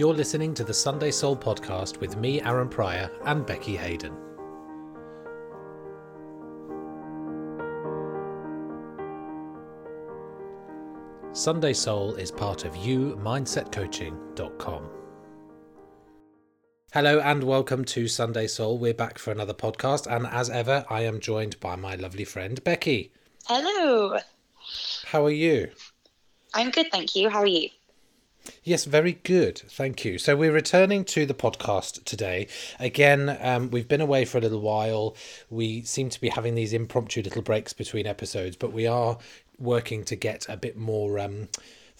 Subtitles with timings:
[0.00, 4.16] You're listening to the Sunday Soul podcast with me, Aaron Pryor, and Becky Hayden.
[11.32, 14.90] Sunday Soul is part of YouMindsetCoaching.com.
[16.94, 18.78] Hello and welcome to Sunday Soul.
[18.78, 22.64] We're back for another podcast, and as ever, I am joined by my lovely friend
[22.64, 23.12] Becky.
[23.44, 24.16] Hello.
[25.04, 25.68] How are you?
[26.54, 27.28] I'm good, thank you.
[27.28, 27.68] How are you?
[28.62, 29.58] Yes, very good.
[29.58, 30.18] Thank you.
[30.18, 32.46] So we're returning to the podcast today.
[32.78, 35.16] Again, um, we've been away for a little while.
[35.50, 39.18] We seem to be having these impromptu little breaks between episodes, but we are
[39.58, 41.48] working to get a bit more um,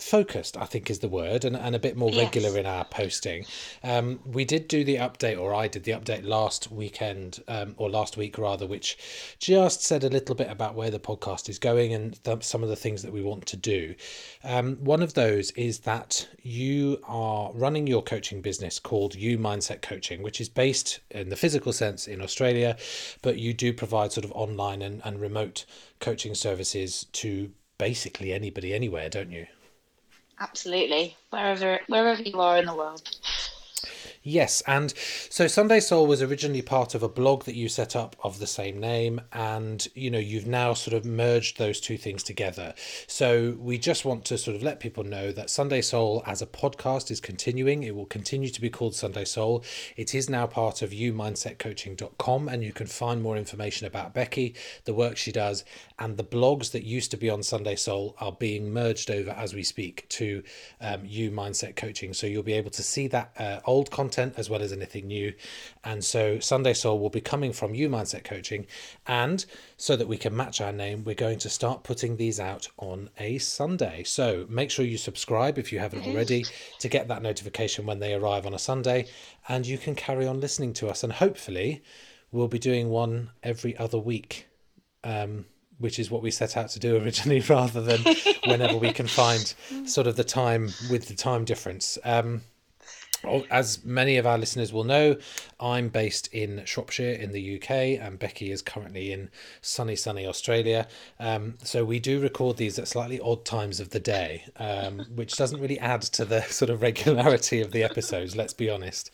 [0.00, 2.24] focused, I think is the word, and, and a bit more Yes.
[2.24, 3.44] regular in our posting.
[3.82, 7.88] Um, we did do the update, or I did the update last weekend, um, or
[7.90, 8.98] last week rather, which
[9.38, 12.68] just said a little bit about where the podcast is going and th- some of
[12.68, 13.94] the things that we want to do.
[14.42, 19.82] Um, one of those is that you are running your coaching business called You Mindset
[19.82, 22.76] Coaching, which is based in the physical sense in Australia,
[23.22, 25.64] but you do provide sort of online and, and remote
[26.00, 29.46] coaching services to basically anybody anywhere, don't you?
[30.40, 31.16] Absolutely.
[31.30, 33.02] Wherever wherever you are in the world.
[34.22, 34.92] Yes, and
[35.30, 38.46] so Sunday Soul was originally part of a blog that you set up of the
[38.46, 42.74] same name, and you know you've now sort of merged those two things together.
[43.06, 46.46] So we just want to sort of let people know that Sunday Soul as a
[46.46, 47.82] podcast is continuing.
[47.82, 49.64] It will continue to be called Sunday Soul.
[49.96, 54.92] It is now part of YouMindsetCoaching.com, and you can find more information about Becky, the
[54.92, 55.64] work she does,
[55.98, 59.54] and the blogs that used to be on Sunday Soul are being merged over as
[59.54, 60.42] we speak to
[60.82, 62.12] um, You Mindset Coaching.
[62.12, 65.32] So you'll be able to see that uh, old content as well as anything new.
[65.84, 68.66] And so Sunday Soul will be coming from You Mindset Coaching.
[69.06, 69.44] And
[69.76, 73.10] so that we can match our name, we're going to start putting these out on
[73.18, 74.02] a Sunday.
[74.04, 76.44] So make sure you subscribe if you haven't already
[76.78, 79.06] to get that notification when they arrive on a Sunday.
[79.48, 81.02] And you can carry on listening to us.
[81.02, 81.82] And hopefully,
[82.32, 84.46] we'll be doing one every other week.
[85.02, 85.46] Um,
[85.80, 88.00] which is what we set out to do originally, rather than
[88.44, 89.54] whenever we can find
[89.86, 91.98] sort of the time with the time difference.
[92.04, 92.42] Um,
[93.50, 95.16] As many of our listeners will know,
[95.58, 97.70] I'm based in Shropshire in the UK,
[98.00, 100.88] and Becky is currently in sunny, sunny Australia.
[101.18, 105.36] Um, so we do record these at slightly odd times of the day, um, which
[105.36, 109.10] doesn't really add to the sort of regularity of the episodes, let's be honest.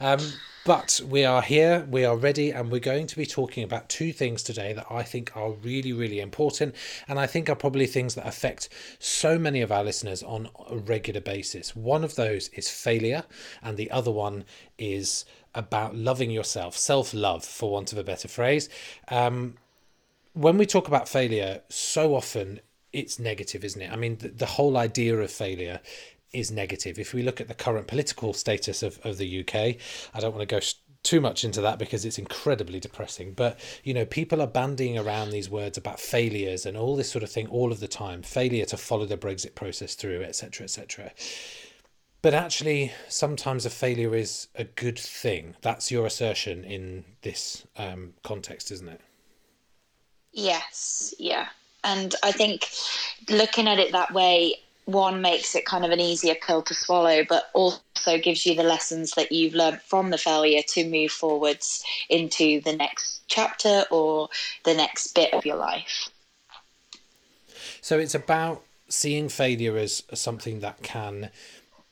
[0.00, 0.20] Um,
[0.66, 4.12] but we are here, we are ready, and we're going to be talking about two
[4.12, 6.74] things today that I think are really, really important,
[7.06, 8.68] and I think are probably things that affect
[8.98, 11.76] so many of our listeners on a regular basis.
[11.76, 13.22] One of those is failure,
[13.62, 14.44] and the other one
[14.76, 15.24] is
[15.54, 18.68] about loving yourself, self love, for want of a better phrase.
[19.08, 19.54] Um,
[20.32, 22.60] when we talk about failure, so often
[22.92, 23.92] it's negative, isn't it?
[23.92, 25.80] I mean, the, the whole idea of failure
[26.36, 26.98] is negative.
[26.98, 29.76] If we look at the current political status of, of the UK,
[30.14, 30.60] I don't want to go
[31.02, 33.32] too much into that because it's incredibly depressing.
[33.32, 37.22] But, you know, people are bandying around these words about failures and all this sort
[37.22, 41.12] of thing all of the time failure to follow the Brexit process through, etc., etc.
[42.22, 45.54] But actually, sometimes a failure is a good thing.
[45.62, 49.00] That's your assertion in this um, context, isn't it?
[50.32, 51.46] Yes, yeah.
[51.84, 52.66] And I think
[53.30, 57.24] looking at it that way, one makes it kind of an easier pill to swallow,
[57.28, 57.80] but also
[58.22, 62.74] gives you the lessons that you've learned from the failure to move forwards into the
[62.74, 64.28] next chapter or
[64.64, 66.08] the next bit of your life.
[67.80, 71.30] So it's about seeing failure as something that can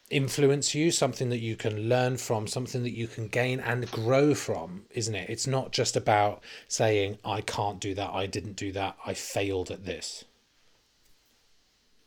[0.08, 4.34] influence you, something that you can learn from, something that you can gain and grow
[4.34, 5.28] from, isn't it?
[5.28, 9.72] It's not just about saying, I can't do that, I didn't do that, I failed
[9.72, 10.24] at this.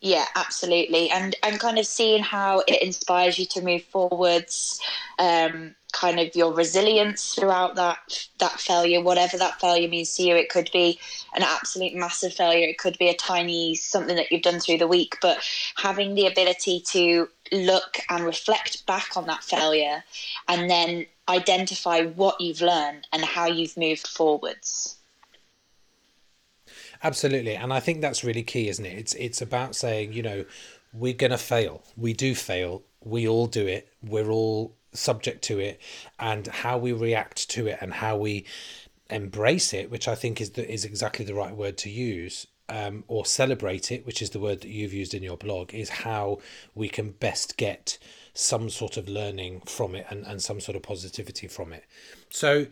[0.01, 4.79] Yeah, absolutely, and and kind of seeing how it inspires you to move forwards,
[5.17, 10.35] um, kind of your resilience throughout that that failure, whatever that failure means to you.
[10.35, 10.99] It could be
[11.33, 12.67] an absolute massive failure.
[12.67, 15.39] It could be a tiny something that you've done through the week, but
[15.77, 20.03] having the ability to look and reflect back on that failure,
[20.47, 24.96] and then identify what you've learned and how you've moved forwards.
[27.03, 28.97] Absolutely, and I think that's really key, isn't it?
[28.97, 30.45] It's it's about saying, you know,
[30.93, 31.83] we're gonna fail.
[31.95, 32.83] We do fail.
[33.03, 33.89] We all do it.
[34.03, 35.79] We're all subject to it,
[36.19, 38.45] and how we react to it and how we
[39.09, 43.03] embrace it, which I think is the, is exactly the right word to use, um,
[43.07, 46.39] or celebrate it, which is the word that you've used in your blog, is how
[46.75, 47.97] we can best get
[48.33, 51.85] some sort of learning from it and, and some sort of positivity from it.
[52.29, 52.67] So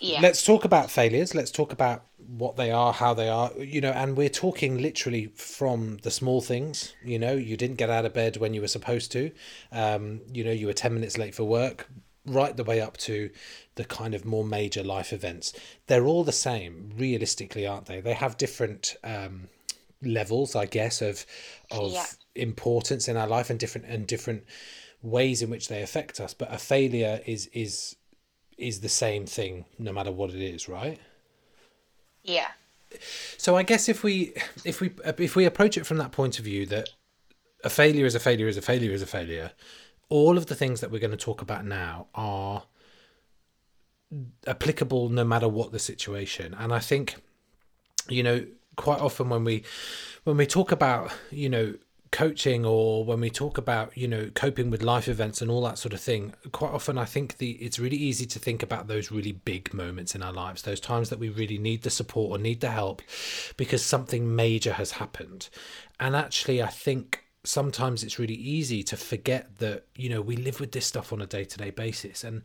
[0.00, 0.20] Yeah.
[0.20, 1.34] let's talk about failures.
[1.34, 5.26] Let's talk about what they are, how they are, you know, and we're talking literally
[5.36, 6.94] from the small things.
[7.04, 9.30] You know, you didn't get out of bed when you were supposed to.
[9.72, 11.88] Um, you know, you were 10 minutes late for work,
[12.26, 13.30] right the way up to
[13.76, 15.52] the kind of more major life events.
[15.86, 18.00] They're all the same, realistically, aren't they?
[18.00, 19.48] They have different um,
[20.02, 21.24] levels, I guess, of
[21.70, 22.06] of Yeah.
[22.34, 24.44] importance in our life and different and different
[25.02, 26.34] ways in which they affect us.
[26.34, 27.96] But a failure is is
[28.58, 30.98] is the same thing no matter what it is, right?
[32.22, 32.48] Yeah.
[33.36, 34.32] So I guess if we
[34.64, 36.88] if we if we approach it from that point of view that
[37.64, 39.52] a failure is a failure is a failure is a failure,
[40.08, 42.64] all of the things that we're going to talk about now are
[44.46, 46.54] applicable no matter what the situation.
[46.58, 47.16] And I think
[48.08, 49.64] you know quite often when we
[50.24, 51.74] when we talk about you know
[52.16, 55.76] coaching or when we talk about you know coping with life events and all that
[55.76, 59.12] sort of thing quite often i think the it's really easy to think about those
[59.12, 62.42] really big moments in our lives those times that we really need the support or
[62.42, 63.02] need the help
[63.58, 65.50] because something major has happened.
[66.00, 70.58] And actually i think sometimes it's really easy to forget that you know we live
[70.58, 72.24] with this stuff on a day-to-day basis.
[72.24, 72.40] And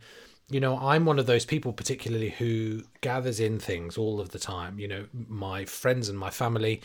[0.50, 4.38] you know i'm one of those people particularly who gathers in things all of the
[4.38, 6.80] time you know my friends and my family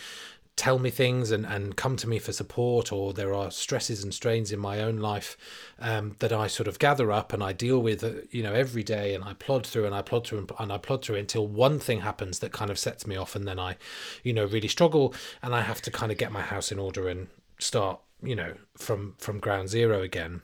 [0.57, 4.11] tell me things and, and come to me for support or there are stresses and
[4.11, 5.37] strains in my own life
[5.79, 8.83] um, that I sort of gather up and I deal with uh, you know every
[8.83, 11.47] day and I plod through and I plod through and, and I plod through until
[11.47, 13.77] one thing happens that kind of sets me off and then I
[14.23, 15.13] you know really struggle
[15.43, 17.27] and I have to kind of get my house in order and
[17.59, 20.41] start you know from from ground zero again.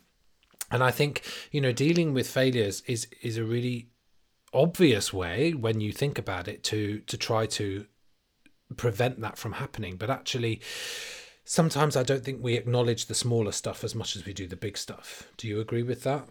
[0.69, 3.89] And I think you know dealing with failures is is a really
[4.53, 7.87] obvious way when you think about it to to try to
[8.73, 10.61] prevent that from happening but actually
[11.45, 14.55] sometimes I don't think we acknowledge the smaller stuff as much as we do the
[14.55, 16.27] big stuff do you agree with that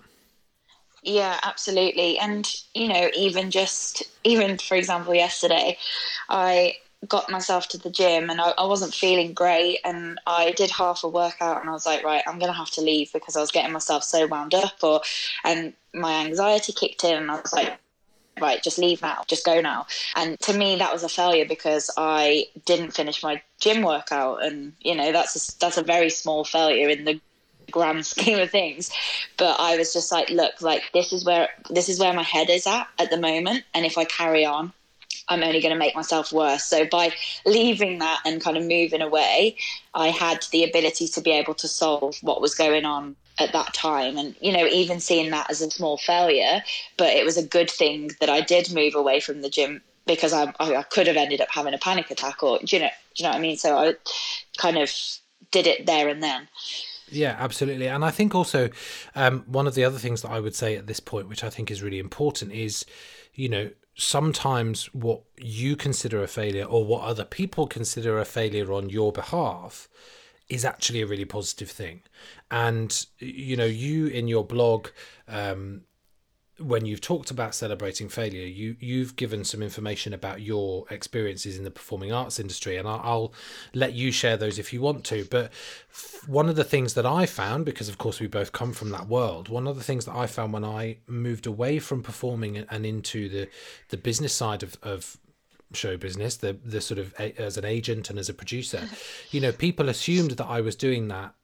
[1.03, 2.19] Yeah, absolutely.
[2.19, 5.77] And, you know, even just, even for example, yesterday,
[6.29, 6.77] I
[7.09, 9.81] got myself to the gym and I, I wasn't feeling great.
[9.85, 12.81] And I did half a workout and I was like, right, I'm to have to
[12.81, 14.75] leave because I was getting myself so wound up.
[14.83, 15.01] Or,
[15.45, 17.79] and my anxiety kicked in and I was like,
[18.41, 19.87] right, just leave now, just go now.
[20.17, 24.45] And to me, that was a failure because I didn't finish my gym workout.
[24.45, 27.21] And, you know, that's a, that's a very small failure in the
[27.71, 28.91] grand scheme of things
[29.39, 32.51] but i was just like look like this is where this is where my head
[32.51, 34.73] is at at the moment and if i carry on
[35.29, 37.11] i'm only going to make myself worse so by
[37.47, 39.57] leaving that and kind of moving away
[39.95, 43.73] i had the ability to be able to solve what was going on at that
[43.75, 44.17] time.
[44.17, 46.63] And you know even seeing that as a small failure
[46.97, 50.33] but it was a good thing that i did move away from the gym because
[50.33, 53.23] i, I could have ended up having a panic attack or do you know do
[53.23, 53.57] you know what i mean?
[53.57, 53.95] So i
[54.57, 54.93] kind of
[55.51, 56.49] did it there and then.
[57.11, 57.89] Yeah, absolutely.
[57.89, 58.71] And I think also
[59.15, 61.51] um, one of the other things that I would say at this point, which I
[61.51, 62.87] think is really important, is,
[63.35, 68.73] you know, sometimes what you consider a failure or what other people consider a failure
[68.73, 69.89] on your behalf
[70.49, 72.03] is actually a really positive thing.
[72.51, 74.89] And, you know, you in your blog,
[75.29, 75.83] um,
[76.59, 81.65] when you've talked about celebrating failure, you you've given some information about your experiences in
[81.65, 83.35] the performing arts industry, and I'll, I'll
[83.75, 85.25] let you share those if you want to.
[85.25, 85.47] But
[85.91, 88.91] f- one of the things that I found, because of course we both come from
[88.91, 92.59] that world, one of the things that I found when I moved away from performing
[92.59, 93.49] and- into the
[93.89, 95.17] the business side of of
[95.77, 98.89] show business, the the sort of a, as an agent and as a producer,
[99.31, 101.35] you know, people assumed that I was doing that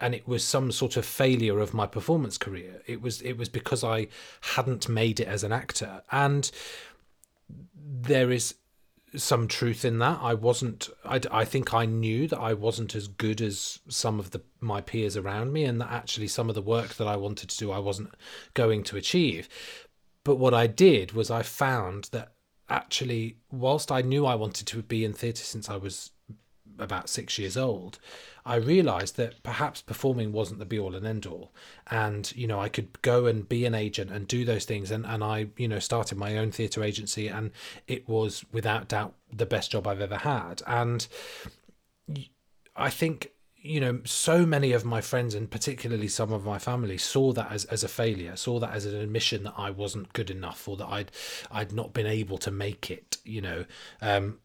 [0.00, 2.82] and it was some sort of failure of my performance career.
[2.86, 4.08] It was it was because i
[4.54, 6.02] hadn't made it as an actor.
[6.12, 6.50] And
[7.82, 8.54] there is
[9.14, 10.18] some truth in that.
[10.20, 14.32] I wasn't I, I think i knew that i wasn't as good as some of
[14.32, 17.48] the my peers around me and that actually some of the work that i wanted
[17.48, 18.14] to do i wasn't
[18.54, 19.48] going to achieve.
[20.24, 22.32] But what i did was i found that
[22.68, 26.10] actually whilst i knew i wanted to be in theatre since i was
[26.78, 27.98] about six years old,
[28.44, 31.52] I realized that perhaps performing wasn't the be all and end all.
[31.90, 34.90] And, you know, I could go and be an agent and do those things.
[34.90, 37.50] And, and I, you know, started my own theatre agency and
[37.86, 40.62] it was without doubt the best job I've ever had.
[40.66, 41.06] And
[42.74, 43.32] I think,
[43.66, 47.50] you know, so many of my friends and particularly some of my family saw that
[47.50, 50.76] as, as a failure, saw that as an admission that I wasn't good enough or
[50.76, 51.10] that I'd
[51.50, 53.64] I'd not been able to make it, you know.
[54.00, 54.38] Um,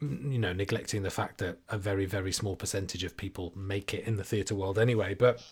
[0.00, 4.06] you know neglecting the fact that a very very small percentage of people make it
[4.06, 5.42] in the theatre world anyway but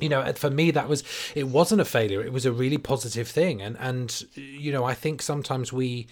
[0.00, 1.04] you know for me that was
[1.36, 4.92] it wasn't a failure it was a really positive thing and and you know i
[4.92, 6.08] think sometimes we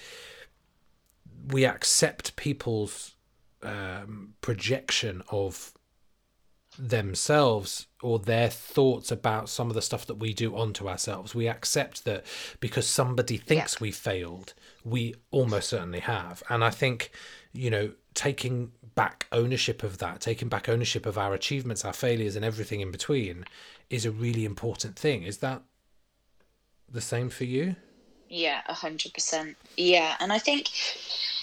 [1.48, 3.16] we accept people's
[3.64, 5.72] um, projection of
[6.82, 11.32] themselves or their thoughts about some of the stuff that we do onto ourselves.
[11.32, 12.24] We accept that
[12.58, 13.78] because somebody thinks yeah.
[13.80, 16.42] we failed, we almost certainly have.
[16.50, 17.12] And I think,
[17.52, 22.34] you know, taking back ownership of that, taking back ownership of our achievements, our failures,
[22.34, 23.44] and everything in between
[23.88, 25.22] is a really important thing.
[25.22, 25.62] Is that
[26.90, 27.76] the same for you?
[28.28, 29.56] Yeah, a hundred percent.
[29.76, 30.68] Yeah, and I think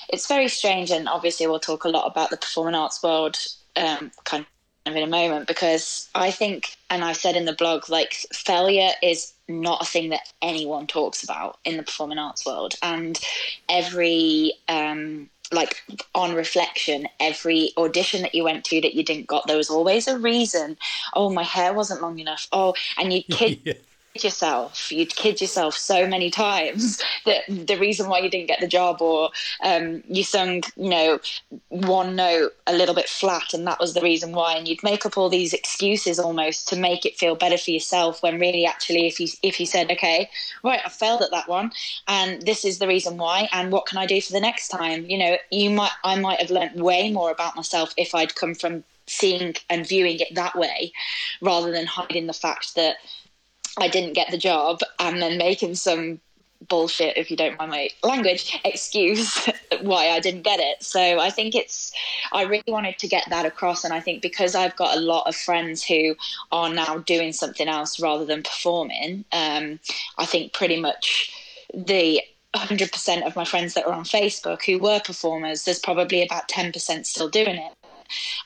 [0.10, 3.38] it's very strange, and obviously we'll talk a lot about the performing arts world
[3.78, 4.46] um, kind
[4.90, 8.92] of in a moment because I think, and I've said in the blog, like failure
[9.02, 13.20] is not a thing that anyone talks about in the performing arts world, and
[13.68, 15.82] every um, like
[16.14, 20.08] on reflection, every audition that you went to that you didn't got, there was always
[20.08, 20.78] a reason.
[21.16, 22.48] Oh, my hair wasn't long enough.
[22.52, 23.74] Oh, and you kid yeah
[24.24, 24.92] yourself.
[24.92, 29.02] You'd kid yourself so many times that the reason why you didn't get the job
[29.02, 29.30] or
[29.64, 31.20] um, you sung you know
[31.70, 34.56] one note a little bit flat and that was the reason why.
[34.56, 38.22] And you'd make up all these excuses almost to make it feel better for yourself
[38.24, 40.30] when really actually if you if you said okay
[40.64, 41.72] right i failed at that one
[42.08, 45.06] and this is the reason why and what can i do for the next time?
[45.06, 48.56] You know you might i might have learned way more about myself if i'd come
[48.56, 50.92] from seeing and viewing it that way
[51.42, 52.98] rather than hiding the fact that
[53.80, 56.20] I didn't get the job and then making some
[56.68, 59.50] bullshit, if you don't mind my language, excuse
[59.82, 60.84] why I didn't get it.
[60.84, 61.92] So I think it's,
[62.34, 63.84] I really wanted to get that across.
[63.84, 66.16] And I think because I've got a lot of friends who
[66.52, 69.80] are now doing something else rather than performing, um,
[70.18, 71.34] I think pretty much
[71.74, 72.22] the
[72.56, 77.06] 100% of my friends that are on Facebook who were performers, there's probably about 10%
[77.06, 77.74] still doing it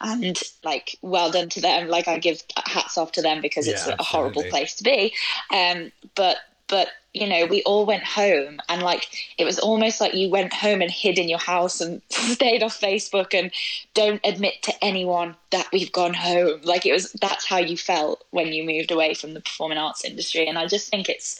[0.02, 1.88] and like well done to them.
[1.88, 5.14] Like i give hats off to them because yeah, it's a horrible place to be.
[5.52, 10.14] Um but but you know we all went home and like it was almost like
[10.14, 13.52] you went home and hid in your house and stayed off facebook and
[13.94, 16.60] don't admit to anyone that we've gone home.
[16.64, 20.04] Like it was that's how you felt when you moved away from the performing arts
[20.04, 20.48] industry.
[20.48, 21.40] And i just think it's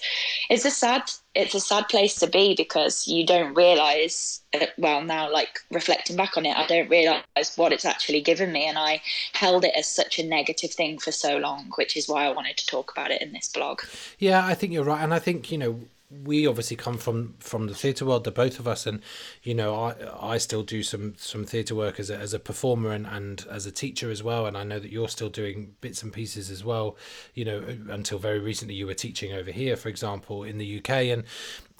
[0.50, 1.04] it's a sad
[1.34, 6.16] it's a sad place to be because you don't realize uh, well now like reflecting
[6.16, 8.66] back on it i don't realize what it's actually given me.
[8.68, 9.02] And i
[9.34, 12.58] held it as such a negative thing for so long which is why i wanted
[12.58, 13.82] to talk about it in this blog.
[14.20, 15.04] Yeah i think you're right.
[15.04, 15.80] And i think you know
[16.24, 19.02] we obviously come from from the theatre world, the both of us, and
[19.42, 22.92] you know, I I still do some some theatre work as a, as a performer
[22.92, 26.04] and, and as a teacher as well, and I know that you're still doing bits
[26.04, 26.98] and pieces as well.
[27.34, 30.90] You know, until very recently, you were teaching over here, for example, in the UK,
[30.90, 31.24] and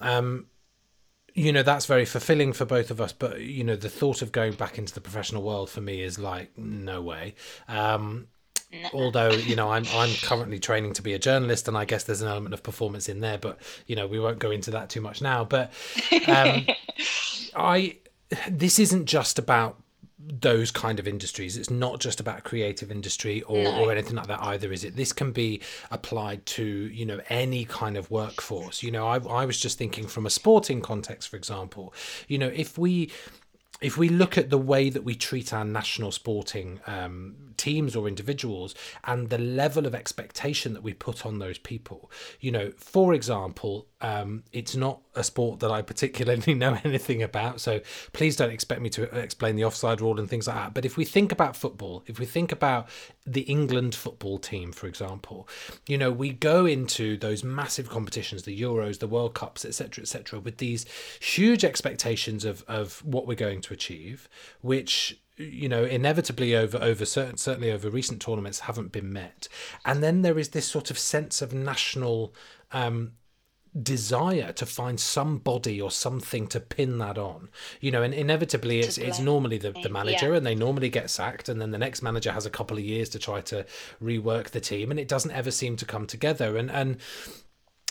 [0.00, 0.46] um,
[1.34, 4.30] you know that's very fulfilling for both of us but you know the thought of
[4.30, 7.34] going back into the professional world for me is like no way
[7.68, 8.28] um
[8.92, 12.22] although you know I'm I'm currently training to be a journalist, and I guess there's
[12.22, 15.00] an element of performance in there, but you know we won't go into that too
[15.00, 15.44] much now.
[15.44, 15.72] But
[16.28, 16.66] um,
[17.56, 17.96] I
[18.48, 19.78] this isn't just about
[20.26, 21.56] those kind of industries.
[21.56, 23.84] It's not just about creative industry or, no.
[23.84, 24.96] or anything like that either, is it?
[24.96, 28.82] This can be applied to, you know, any kind of workforce.
[28.82, 31.92] You know, I, I was just thinking from a sporting context, for example,
[32.26, 33.10] you know, if we
[33.84, 38.08] if we look at the way that we treat our national sporting um, teams or
[38.08, 38.74] individuals
[39.04, 42.10] and the level of expectation that we put on those people,
[42.40, 47.58] you know, for example, um, it's not a sport that I particularly know anything about,
[47.58, 47.80] so
[48.12, 50.74] please don't expect me to explain the offside rule and things like that.
[50.74, 52.86] But if we think about football, if we think about
[53.26, 55.48] the England football team, for example,
[55.88, 60.38] you know, we go into those massive competitions, the Euros, the World Cups, etc., etc.,
[60.38, 60.84] with these
[61.18, 64.28] huge expectations of of what we're going to achieve,
[64.60, 69.48] which you know inevitably over over certain certainly over recent tournaments haven't been met
[69.84, 72.32] and then there is this sort of sense of national
[72.70, 73.10] um
[73.82, 77.48] desire to find somebody or something to pin that on.
[77.80, 80.36] You know and inevitably it's it's normally the, the manager yeah.
[80.36, 83.08] and they normally get sacked and then the next manager has a couple of years
[83.10, 83.66] to try to
[84.02, 86.56] rework the team and it doesn't ever seem to come together.
[86.56, 86.98] And and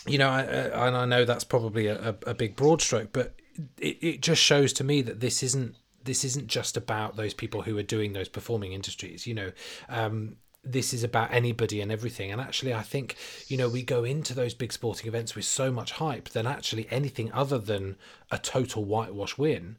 [0.06, 3.34] you know I, and I know that's probably a, a big broad stroke but
[3.78, 7.62] it, it just shows to me that this isn't this isn't just about those people
[7.62, 9.52] who are doing those performing industries you know
[9.88, 13.16] um, this is about anybody and everything and actually i think
[13.48, 16.86] you know we go into those big sporting events with so much hype then actually
[16.90, 17.96] anything other than
[18.30, 19.76] a total whitewash win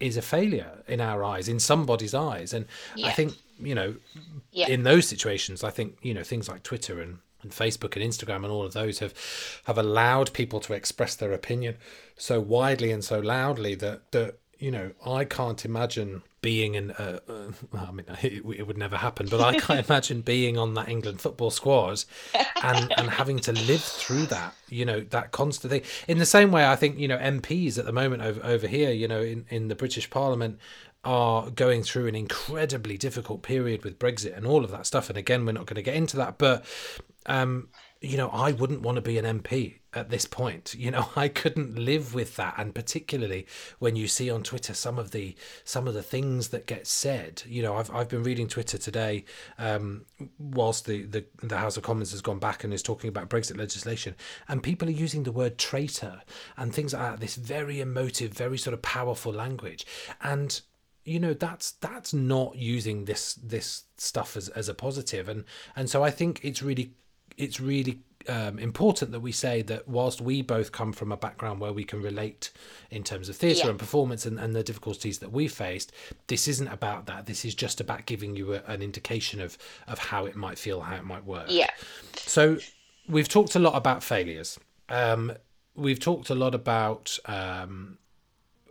[0.00, 3.06] is a failure in our eyes in somebody's eyes and yeah.
[3.06, 3.94] i think you know
[4.52, 4.68] yeah.
[4.68, 8.42] in those situations i think you know things like twitter and and Facebook and Instagram
[8.42, 9.14] and all of those have
[9.66, 11.76] have allowed people to express their opinion
[12.16, 16.90] so widely and so loudly that that you know, I can't imagine being in.
[16.92, 20.74] Uh, uh, I mean, it, it, would never happen, but I can't imagine being on
[20.74, 22.04] that England football squad
[22.62, 24.54] and and having to live through that.
[24.68, 25.82] You know, that constant thing.
[26.06, 28.90] In the same way, I think you know MPs at the moment over over here,
[28.90, 30.58] you know, in in the British Parliament,
[31.04, 35.08] are going through an incredibly difficult period with Brexit and all of that stuff.
[35.08, 36.64] And again, we're not going to get into that, but
[37.26, 37.68] um,
[38.00, 40.74] you know, I wouldn't want to be an MP at this point.
[40.78, 43.46] You know, I couldn't live with that, and particularly
[43.78, 47.42] when you see on Twitter some of the some of the things that get said.
[47.46, 49.24] You know, I've I've been reading Twitter today,
[49.58, 50.04] um,
[50.38, 53.58] whilst the, the the House of Commons has gone back and is talking about Brexit
[53.58, 54.14] legislation,
[54.46, 56.22] and people are using the word traitor
[56.56, 57.20] and things like that.
[57.20, 59.84] This very emotive, very sort of powerful language,
[60.22, 60.60] and
[61.04, 65.88] you know that's that's not using this this stuff as, as a positive and and
[65.88, 66.92] so i think it's really
[67.38, 71.60] it's really um, important that we say that whilst we both come from a background
[71.60, 72.50] where we can relate
[72.90, 73.70] in terms of theatre yeah.
[73.70, 75.92] and performance and, and the difficulties that we faced,
[76.26, 77.26] this isn't about that.
[77.26, 80.80] This is just about giving you a, an indication of of how it might feel,
[80.80, 81.46] how it might work.
[81.48, 81.70] Yeah.
[82.16, 82.58] So
[83.08, 84.58] we've talked a lot about failures.
[84.90, 85.32] Um,
[85.74, 87.98] we've talked a lot about um,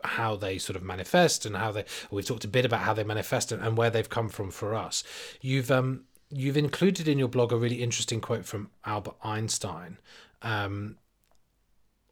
[0.04, 3.04] how they sort of manifest and how they we've talked a bit about how they
[3.04, 5.04] manifest and, and where they've come from for us
[5.42, 9.98] you've um you've included in your blog a really interesting quote from Albert Einstein,
[10.42, 10.98] um,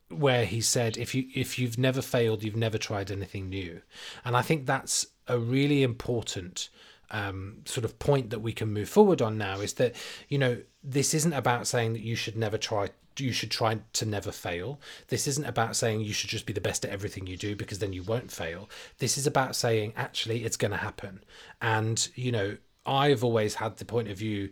[0.09, 3.81] where he said, "If you if you've never failed, you've never tried anything new,"
[4.23, 6.69] and I think that's a really important
[7.11, 9.59] um, sort of point that we can move forward on now.
[9.59, 9.95] Is that
[10.29, 14.05] you know this isn't about saying that you should never try you should try to
[14.05, 14.79] never fail.
[15.07, 17.79] This isn't about saying you should just be the best at everything you do because
[17.79, 18.69] then you won't fail.
[18.97, 21.23] This is about saying actually it's going to happen.
[21.61, 24.49] And you know, I've always had the point of view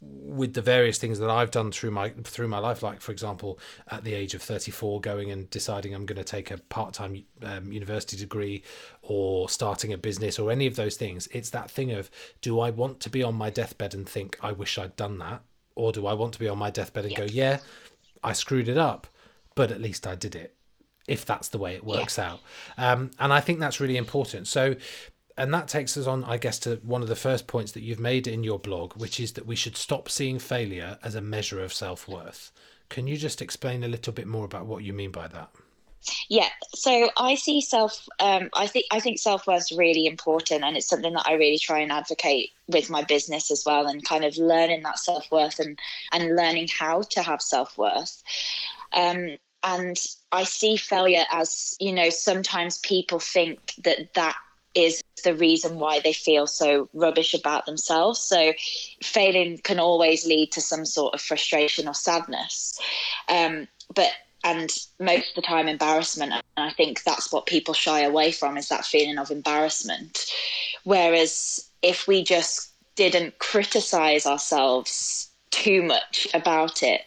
[0.00, 3.58] with the various things that I've done through my through my life, like for example,
[3.90, 6.92] at the age of thirty four, going and deciding I'm going to take a part
[6.92, 8.62] time um, university degree,
[9.02, 11.28] or starting a business, or any of those things.
[11.28, 12.10] It's that thing of
[12.42, 15.42] do I want to be on my deathbed and think I wish I'd done that,
[15.74, 17.18] or do I want to be on my deathbed and yeah.
[17.18, 17.58] go, yeah,
[18.22, 19.06] I screwed it up,
[19.54, 20.54] but at least I did it.
[21.08, 22.32] If that's the way it works yeah.
[22.32, 22.40] out,
[22.76, 24.46] um, and I think that's really important.
[24.46, 24.76] So
[25.36, 28.00] and that takes us on, I guess, to one of the first points that you've
[28.00, 31.62] made in your blog, which is that we should stop seeing failure as a measure
[31.62, 32.52] of self worth.
[32.88, 35.50] Can you just explain a little bit more about what you mean by that?
[36.28, 38.06] Yeah, so I see self.
[38.20, 41.32] Um, I think I think self worth is really important, and it's something that I
[41.32, 45.30] really try and advocate with my business as well, and kind of learning that self
[45.30, 45.78] worth and
[46.12, 48.22] and learning how to have self worth.
[48.92, 49.96] Um, and
[50.30, 54.36] I see failure as you know sometimes people think that that
[54.76, 58.20] is the reason why they feel so rubbish about themselves.
[58.20, 58.52] So,
[59.02, 62.78] failing can always lead to some sort of frustration or sadness.
[63.28, 64.12] Um, but
[64.44, 68.56] and most of the time embarrassment and i think that's what people shy away from
[68.56, 70.26] is that feeling of embarrassment
[70.84, 77.02] whereas if we just didn't criticize ourselves too much about it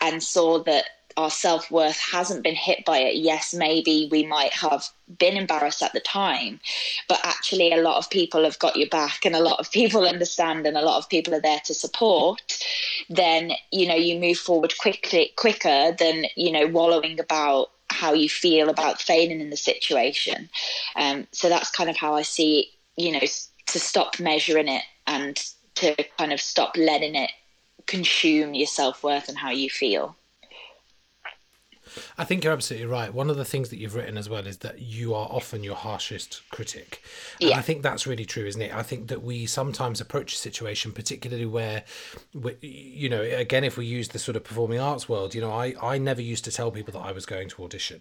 [0.00, 0.84] and saw that
[1.16, 5.82] our self worth hasn't been hit by it, yes, maybe we might have been embarrassed
[5.82, 6.60] at the time,
[7.08, 10.06] but actually, a lot of people have got your back and a lot of people
[10.08, 12.40] understand and a lot of people are there to support.
[13.08, 18.28] Then, you know, you move forward quickly, quicker than, you know, wallowing about how you
[18.28, 20.48] feel about failing in the situation.
[20.96, 23.20] Um, so that's kind of how I see, you know,
[23.66, 25.36] to stop measuring it and
[25.76, 27.30] to kind of stop letting it
[27.86, 30.16] consume your self worth and how you feel.
[32.18, 33.12] I think you're absolutely right.
[33.12, 35.74] One of the things that you've written as well is that you are often your
[35.74, 37.02] harshest critic.
[37.40, 37.58] And yeah.
[37.58, 38.74] I think that's really true, isn't it?
[38.74, 41.84] I think that we sometimes approach a situation, particularly where,
[42.34, 45.52] we, you know, again, if we use the sort of performing arts world, you know,
[45.52, 48.00] I, I never used to tell people that I was going to audition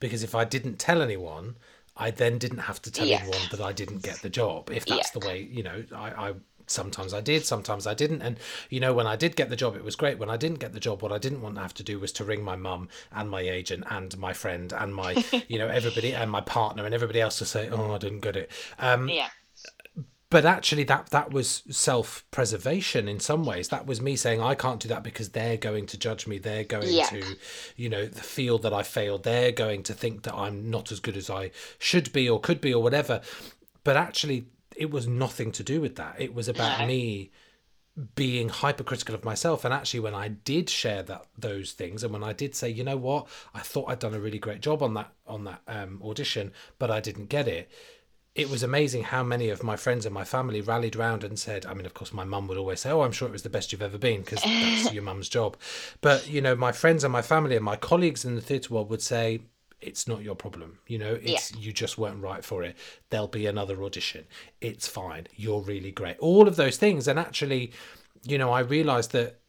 [0.00, 1.56] because if I didn't tell anyone,
[1.96, 3.20] I then didn't have to tell yeah.
[3.20, 4.70] anyone that I didn't get the job.
[4.70, 5.20] If that's yeah.
[5.20, 6.34] the way, you know, I, I
[6.66, 8.22] sometimes I did, sometimes I didn't.
[8.22, 8.38] And,
[8.70, 10.18] you know, when I did get the job, it was great.
[10.18, 12.12] When I didn't get the job, what I didn't want to have to do was
[12.12, 16.14] to ring my mum and my agent and my friend and my, you know, everybody
[16.14, 18.50] and my partner and everybody else to say, oh, I didn't get it.
[18.78, 19.28] Um, yeah.
[20.34, 23.68] But actually, that that was self preservation in some ways.
[23.68, 26.38] That was me saying I can't do that because they're going to judge me.
[26.38, 27.06] They're going yeah.
[27.06, 27.36] to,
[27.76, 29.22] you know, feel that I failed.
[29.22, 32.60] They're going to think that I'm not as good as I should be or could
[32.60, 33.20] be or whatever.
[33.84, 34.46] But actually,
[34.76, 36.16] it was nothing to do with that.
[36.18, 36.86] It was about no.
[36.86, 37.30] me
[38.16, 42.24] being hypercritical of myself and actually when i did share that those things and when
[42.24, 44.94] i did say you know what i thought i'd done a really great job on
[44.94, 47.70] that on that um, audition but i didn't get it
[48.34, 51.64] it was amazing how many of my friends and my family rallied round and said
[51.66, 53.48] i mean of course my mum would always say oh i'm sure it was the
[53.48, 55.56] best you've ever been because that's your mum's job
[56.00, 58.90] but you know my friends and my family and my colleagues in the theatre world
[58.90, 59.40] would say
[59.84, 60.78] it's not your problem.
[60.86, 61.60] You know, it's yeah.
[61.60, 62.76] you just weren't right for it.
[63.10, 64.24] There'll be another audition.
[64.60, 65.26] It's fine.
[65.36, 66.18] You're really great.
[66.18, 67.06] All of those things.
[67.06, 67.72] And actually,
[68.24, 69.40] you know, I realized that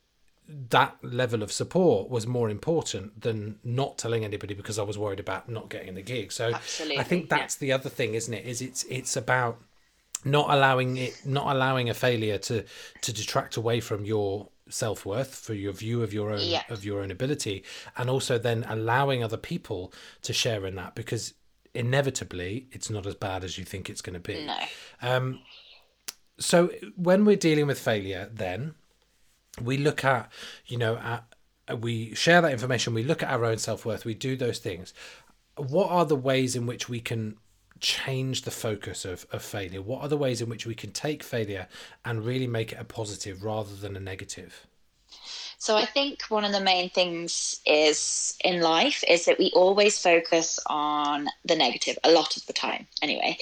[0.47, 5.19] that level of support was more important than not telling anybody because I was worried
[5.19, 6.31] about not getting the gig.
[6.31, 7.67] So Absolutely, I think that's yeah.
[7.67, 8.45] the other thing, isn't it?
[8.45, 9.61] Is it's it's about
[10.23, 12.63] not allowing it not allowing a failure to
[13.01, 16.63] to detract away from your self-worth for your view of your own yeah.
[16.69, 17.63] of your own ability
[17.97, 21.33] and also then allowing other people to share in that because
[21.73, 24.57] inevitably it's not as bad as you think it's going to be no.
[25.01, 25.39] um
[26.39, 28.73] so when we're dealing with failure then
[29.61, 30.31] we look at
[30.65, 34.35] you know at, we share that information we look at our own self-worth we do
[34.35, 34.93] those things
[35.57, 37.37] what are the ways in which we can
[37.79, 41.21] change the focus of, of failure what are the ways in which we can take
[41.21, 41.67] failure
[42.03, 44.65] and really make it a positive rather than a negative
[45.57, 49.97] so I think one of the main things is in life is that we always
[49.97, 53.37] focus on the negative a lot of the time, anyway.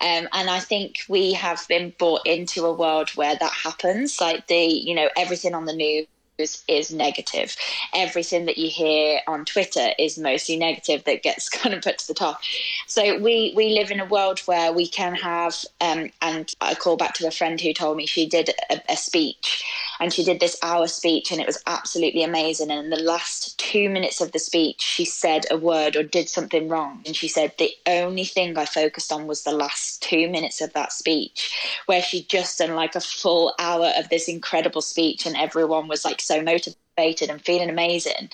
[0.00, 4.20] Um, and I think we have been brought into a world where that happens.
[4.20, 6.06] Like the, you know, everything on the news
[6.38, 7.56] is, is negative.
[7.92, 12.08] Everything that you hear on Twitter is mostly negative that gets kind of put to
[12.08, 12.40] the top.
[12.86, 16.96] So we we live in a world where we can have, um, and I call
[16.96, 19.64] back to a friend who told me she did a, a speech,
[20.04, 22.70] and she did this hour speech, and it was absolutely amazing.
[22.70, 26.28] And in the last two minutes of the speech, she said a word or did
[26.28, 30.28] something wrong, and she said the only thing I focused on was the last two
[30.28, 34.82] minutes of that speech, where she just done like a full hour of this incredible
[34.82, 38.28] speech, and everyone was like so motivated and feeling amazing.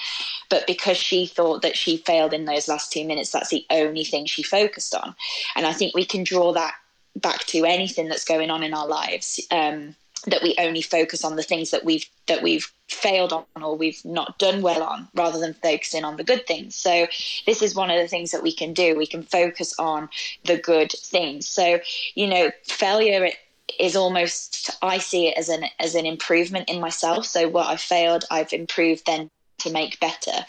[0.48, 4.02] But because she thought that she failed in those last two minutes, that's the only
[4.02, 5.14] thing she focused on.
[5.54, 6.74] And I think we can draw that
[7.14, 9.40] back to anything that's going on in our lives.
[9.52, 9.94] Um,
[10.26, 14.04] that we only focus on the things that we've that we've failed on or we've
[14.04, 17.06] not done well on rather than focusing on the good things so
[17.46, 20.08] this is one of the things that we can do we can focus on
[20.44, 21.78] the good things so
[22.14, 23.30] you know failure
[23.78, 27.26] is almost I see it as an as an improvement in myself.
[27.26, 30.44] So what I failed, I've improved then to make better.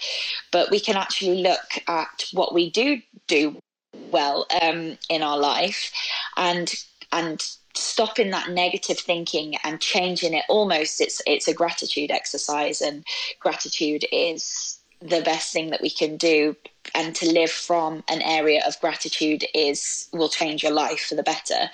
[0.51, 3.57] But we can actually look at what we do do
[3.93, 5.91] well um, in our life,
[6.37, 6.73] and
[7.11, 13.05] and stopping that negative thinking and changing it almost it's it's a gratitude exercise and
[13.39, 16.55] gratitude is the best thing that we can do.
[16.95, 21.23] And to live from an area of gratitude is will change your life for the
[21.23, 21.69] better.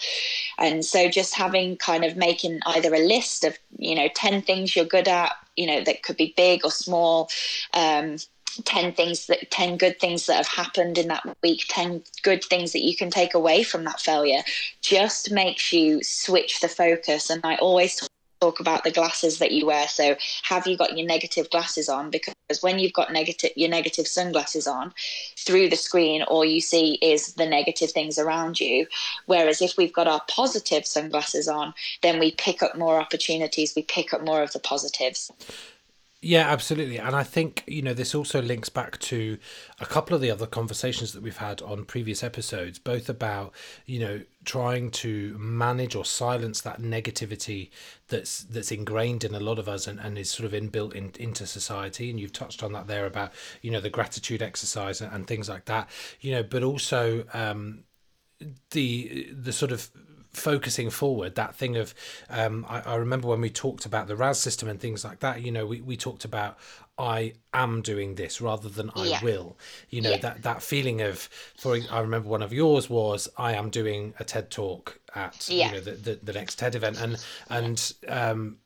[0.57, 4.75] And so just having kind of making either a list of you know 10 things
[4.75, 7.29] you're good at you know that could be big or small
[7.73, 8.17] um,
[8.63, 12.73] 10 things that 10 good things that have happened in that week 10 good things
[12.73, 14.41] that you can take away from that failure
[14.81, 18.07] just makes you switch the focus and i always
[18.39, 19.87] talk about the glasses that you wear.
[19.87, 22.09] So, have you got your negative glasses on?
[22.09, 24.93] Because when you've got negative your negative sunglasses on,
[25.37, 28.87] through the screen, all you see is the negative things around you.
[29.25, 33.73] Whereas if we've got our positive sunglasses on, then we pick up more opportunities.
[33.75, 35.31] We pick up more of the positives.
[36.19, 36.97] Yeah, absolutely.
[36.97, 39.37] And I think, you know, this also links back to
[39.79, 43.53] a couple of the other conversations that we've had on previous episodes, both about,
[43.85, 47.69] you know, trying to manage or silence that negativity
[48.07, 51.11] that's that's ingrained in a lot of us and, and is sort of inbuilt in,
[51.19, 52.09] into society.
[52.09, 55.47] And you've touched on that there about, you know, the gratitude exercise and, and things
[55.47, 55.87] like that,
[56.19, 57.83] you know, but also um
[58.71, 59.89] the the sort of
[60.37, 61.93] focusing forward that thing of
[62.29, 65.41] um, I, I, remember when we talked about the ras system and things like that
[65.41, 66.57] you know we, we talked about
[66.97, 69.23] i am doing this rather than i yeah.
[69.23, 69.57] will
[69.89, 70.17] you know yeah.
[70.17, 74.23] that that feeling of for i remember one of yours was i am doing a
[74.23, 75.67] ted talk at yeah.
[75.67, 78.57] you know the, the, the next ted event and and um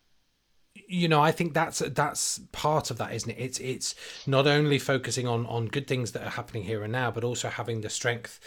[0.87, 3.95] you know i think that's that's part of that isn't it it's it's
[4.27, 7.49] not only focusing on on good things that are happening here and now but also
[7.49, 8.39] having the strength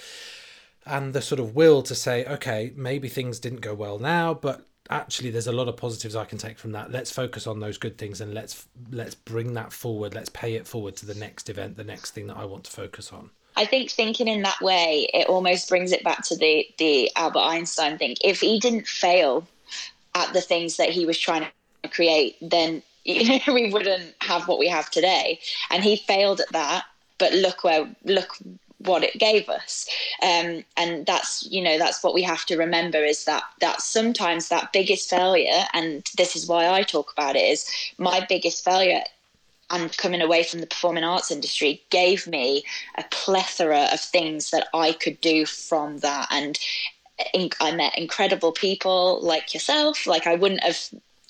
[0.86, 4.66] and the sort of will to say, okay, maybe things didn't go well now, but
[4.90, 6.90] actually there's a lot of positives I can take from that.
[6.90, 10.14] Let's focus on those good things and let's let's bring that forward.
[10.14, 12.70] Let's pay it forward to the next event, the next thing that I want to
[12.70, 13.30] focus on.
[13.56, 17.40] I think thinking in that way, it almost brings it back to the the Albert
[17.40, 18.16] Einstein thing.
[18.22, 19.46] If he didn't fail
[20.14, 21.46] at the things that he was trying
[21.82, 25.38] to create, then you know, we wouldn't have what we have today.
[25.70, 26.84] And he failed at that,
[27.18, 28.36] but look where look
[28.84, 29.88] what it gave us
[30.22, 34.48] um, and that's you know that's what we have to remember is that that sometimes
[34.48, 39.02] that biggest failure and this is why i talk about it is my biggest failure
[39.70, 42.62] and coming away from the performing arts industry gave me
[42.96, 46.58] a plethora of things that i could do from that and
[47.60, 50.06] I met incredible people like yourself.
[50.06, 50.78] Like I wouldn't have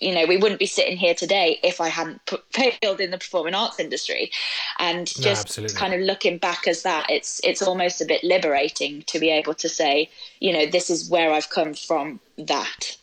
[0.00, 3.18] you know, we wouldn't be sitting here today if I hadn't put, failed in the
[3.18, 4.30] performing arts industry.
[4.78, 9.02] And just no, kind of looking back as that, it's it's almost a bit liberating
[9.06, 12.20] to be able to say, you know, this is where I've come from.
[12.36, 12.96] That.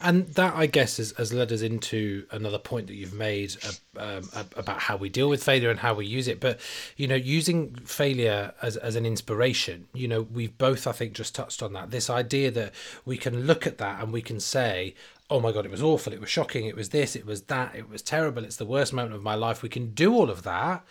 [0.00, 3.56] and that I guess has, has led us into another point that you've made
[3.96, 6.40] uh, um, about how we deal with failure and how we use it.
[6.40, 6.60] But
[6.96, 11.34] you know, using failure as as an inspiration, you know, we've both I think just
[11.34, 11.90] touched on that.
[11.90, 12.72] This idea that
[13.04, 14.94] we can look at that and we can say,
[15.30, 17.74] oh my god it was awful it was shocking it was this it was that
[17.74, 20.42] it was terrible it's the worst moment of my life we can do all of
[20.42, 20.84] that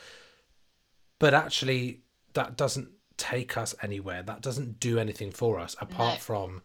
[1.20, 2.02] but actually
[2.34, 6.20] that doesn't take us anywhere that doesn't do anything for us apart no.
[6.20, 6.62] from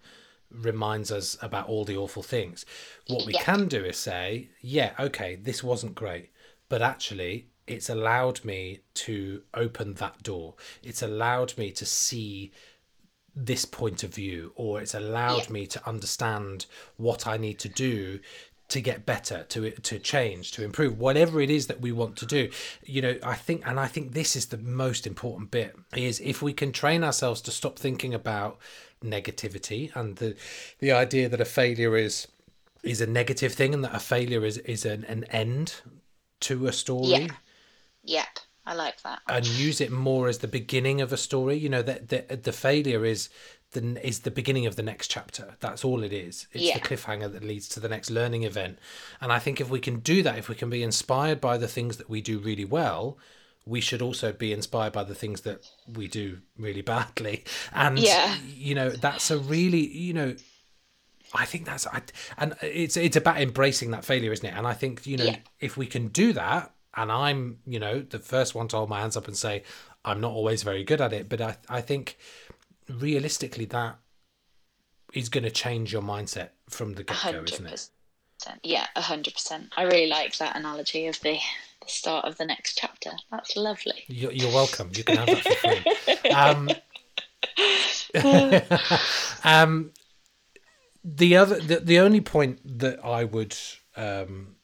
[0.51, 2.67] reminds us about all the awful things
[3.09, 3.43] what we yeah.
[3.43, 6.31] can do is say yeah okay this wasn't great
[6.69, 12.53] but actually it's allowed me to open that door it's allowed me to see
[13.35, 15.53] this point of view or it's allowed yeah.
[15.53, 16.67] me to understand
[16.97, 18.21] what I need to do
[18.73, 22.25] to get better to to change to improve whatever it is that we want to
[22.25, 22.49] do
[22.87, 26.41] you know i think and i think this is the most important bit is if
[26.41, 28.59] we can train ourselves to stop thinking about
[29.05, 30.35] negativity and the
[30.79, 32.29] the idea that a failure is
[32.83, 35.83] is a negative thing and that a failure is is an, an end
[36.41, 37.29] to a story yeah.
[38.05, 39.21] yep I like that.
[39.29, 41.57] And use it more as the beginning of a story.
[41.57, 43.29] You know that the, the failure is
[43.73, 45.57] the is the beginning of the next chapter.
[45.61, 46.47] That's all it is.
[46.53, 46.79] It's yeah.
[46.79, 48.79] the cliffhanger that leads to the next learning event.
[49.21, 51.69] And I think if we can do that, if we can be inspired by the
[51.69, 53.19] things that we do really well,
[53.67, 57.45] we should also be inspired by the things that we do really badly.
[57.73, 58.37] And yeah.
[58.47, 60.37] you know, that's a really, you know,
[61.35, 62.03] I think that's I,
[62.39, 64.55] and it's it's about embracing that failure, isn't it?
[64.55, 65.37] And I think, you know, yeah.
[65.61, 69.01] if we can do that, and I'm, you know, the first one to hold my
[69.01, 69.63] hands up and say
[70.05, 72.19] I'm not always very good at it, but I I think
[72.89, 73.99] realistically that
[75.13, 77.91] is going to change your mindset from the get go, isn't it?
[78.63, 79.73] Yeah, hundred percent.
[79.77, 81.39] I really like that analogy of the
[81.83, 83.11] the start of the next chapter.
[83.31, 84.05] That's lovely.
[84.09, 84.91] You're, you're welcome.
[84.95, 85.85] You can have that for free.
[86.33, 86.71] Um,
[89.45, 89.91] um,
[91.05, 93.57] the other, the, the only point that I would
[93.97, 94.57] um,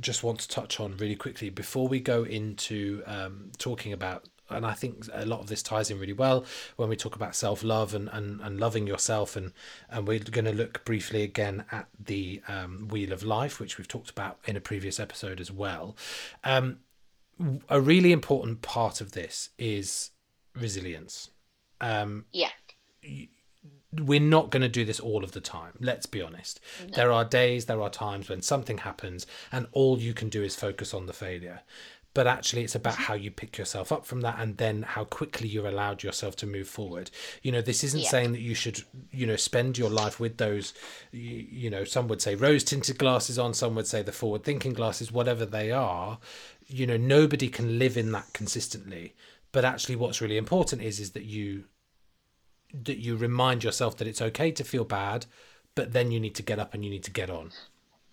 [0.00, 4.66] just want to touch on really quickly before we go into um, talking about and
[4.66, 6.44] I think a lot of this ties in really well
[6.76, 9.36] when we talk about self love and, and, and loving yourself.
[9.36, 9.52] And,
[9.88, 13.88] and we're going to look briefly again at the um, Wheel of Life, which we've
[13.88, 15.96] talked about in a previous episode as well.
[16.44, 16.80] Um,
[17.68, 20.10] a really important part of this is
[20.54, 21.30] resilience.
[21.80, 22.50] Um, yeah
[24.00, 25.72] we're not going to do this all of the time.
[25.80, 26.60] Let's be honest.
[26.88, 26.96] No.
[26.96, 30.56] There are days, there are times when something happens, and all you can do is
[30.56, 31.60] focus on the failure.
[32.14, 35.48] But actually, it's about how you pick yourself up from that and then how quickly
[35.48, 37.10] you're allowed yourself to move forward.
[37.42, 38.08] You know, this isn't yeah.
[38.08, 40.74] saying that you should, you know, spend your life with those,
[41.10, 44.44] you, you know, some would say rose tinted glasses on, some would say the forward
[44.44, 46.20] thinking glasses, whatever they are.
[46.68, 49.16] You know, nobody can live in that consistently.
[49.50, 51.64] But actually, what's really important is is that you
[52.82, 55.26] that you remind yourself that it's okay to feel bad,
[55.74, 57.52] but then you need to get up and you need to get on.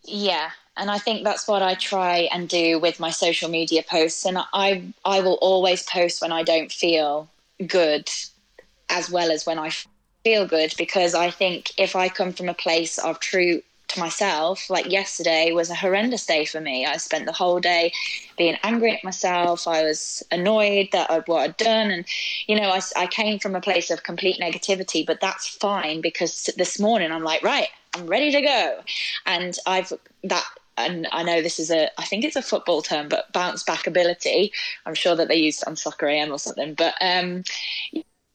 [0.04, 4.26] Yeah, and I think that's what I try and do with my social media posts.
[4.26, 7.30] And I I will always post when I don't feel
[7.67, 8.10] good,
[8.89, 9.71] as well as when I
[10.24, 13.62] feel good, because I think if I come from a place of true
[13.93, 14.69] to myself.
[14.69, 16.86] Like yesterday was a horrendous day for me.
[16.86, 17.93] I spent the whole day
[18.38, 19.67] being angry at myself.
[19.67, 21.91] I was annoyed that I'd, what I'd done.
[21.91, 22.06] And,
[22.47, 26.49] you know, I, I came from a place of complete negativity, but that's fine because
[26.58, 28.80] this morning I'm like, right, I'm ready to go.
[29.25, 30.45] And I've that
[30.77, 33.88] and I know this is a, I think it's a football term, but bounce back
[33.88, 34.51] ability.
[34.86, 36.73] I'm sure that they use on Soccer AM or something.
[36.73, 37.43] But um,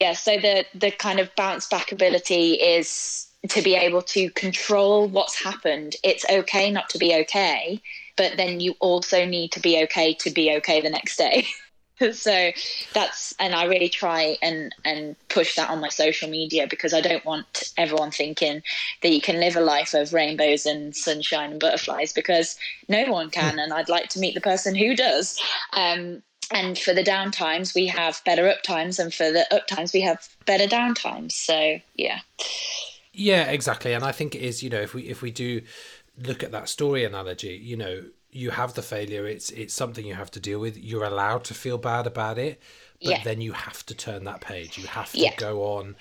[0.01, 5.09] yeah, so the the kind of bounce back ability is to be able to control
[5.09, 5.97] what's happened.
[6.03, 7.81] It's okay not to be okay,
[8.17, 11.47] but then you also need to be okay to be okay the next day.
[12.13, 12.51] so
[12.93, 17.01] that's and I really try and and push that on my social media because I
[17.01, 18.63] don't want everyone thinking
[19.03, 23.31] that you can live a life of rainbows and sunshine and butterflies because no one
[23.31, 25.41] can and I'd like to meet the person who does.
[25.73, 29.67] Um, and for the down times we have better up times and for the up
[29.67, 31.35] times we have better down times.
[31.35, 32.21] So yeah.
[33.17, 33.95] Yeah, exactly.
[33.95, 35.63] And I think it is, you know, if we if we do
[36.23, 40.15] look at that story analogy, you know, you have the failure, it's it's something you
[40.15, 40.77] have to deal with.
[40.77, 42.61] You're allowed to feel bad about it,
[43.03, 43.25] but yeah.
[43.25, 44.77] then you have to turn that page.
[44.77, 45.35] You have to yeah.
[45.37, 45.97] go on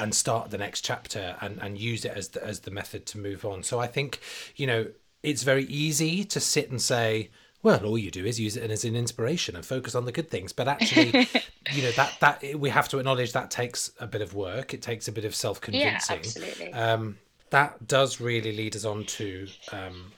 [0.00, 3.18] and start the next chapter and and use it as the, as the method to
[3.18, 3.62] move on.
[3.62, 4.18] So I think,
[4.56, 4.86] you know,
[5.22, 7.30] it's very easy to sit and say,
[7.62, 10.30] well, all you do is use it as an inspiration and focus on the good
[10.30, 10.52] things.
[10.52, 11.08] But actually,
[11.72, 14.72] you know that that we have to acknowledge that takes a bit of work.
[14.74, 16.16] It takes a bit of self convincing.
[16.16, 16.72] Yeah, absolutely.
[16.72, 17.18] Um,
[17.50, 20.12] that does really lead us on to um,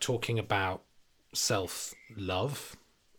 [0.00, 0.82] talking about
[1.32, 2.76] self love.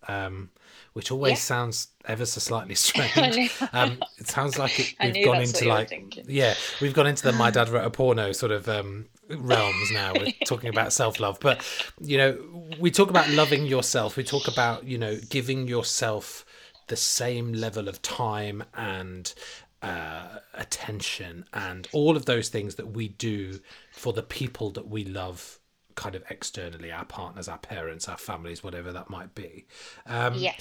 [0.09, 0.51] Um,
[0.93, 1.35] which always Yeah.
[1.35, 3.51] sounds ever so slightly strange.
[3.73, 7.51] um, it sounds like it, we've gone into like yeah, we've gone into the my
[7.51, 10.13] dad wrote a porno sort of um, realms now.
[10.13, 11.65] We're talking about self love, but
[11.99, 12.37] you know,
[12.79, 14.17] we talk about loving yourself.
[14.17, 16.45] We talk about you know giving yourself
[16.87, 19.33] the same level of time and
[19.81, 23.59] uh, attention and all of those things that we do
[23.91, 25.59] for the people that we love
[25.95, 29.65] kind of externally our partners our parents our families whatever that might be
[30.05, 30.53] um, yeah.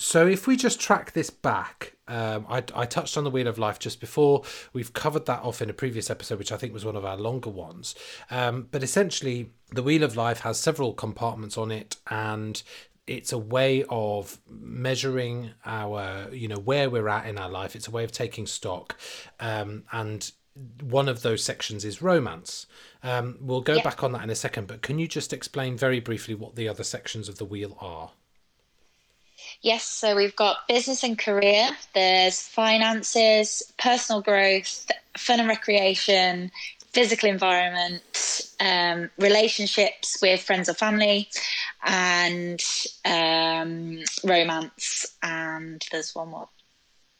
[0.00, 3.58] So if we just track this back, um, I, I touched on the Wheel of
[3.58, 4.44] Life just before.
[4.72, 7.16] We've covered that off in a previous episode, which I think was one of our
[7.16, 7.96] longer ones.
[8.30, 12.62] Um, but essentially, the Wheel of Life has several compartments on it, and
[13.08, 17.74] it's a way of measuring our, you know, where we're at in our life.
[17.74, 18.96] It's a way of taking stock,
[19.40, 20.30] um, and
[20.82, 22.66] one of those sections is romance.
[23.02, 23.82] Um, we'll go Yeah.
[23.82, 26.68] back on that in a second, but can you just explain very briefly what the
[26.68, 28.12] other sections of the wheel are?
[29.60, 36.52] Yes, so we've got business and career, there's finances, personal growth, fun and recreation,
[36.92, 38.02] physical environment,
[38.60, 41.28] um, relationships with friends or family,
[41.84, 42.62] and
[43.04, 45.06] um, romance.
[45.22, 46.48] And there's one more.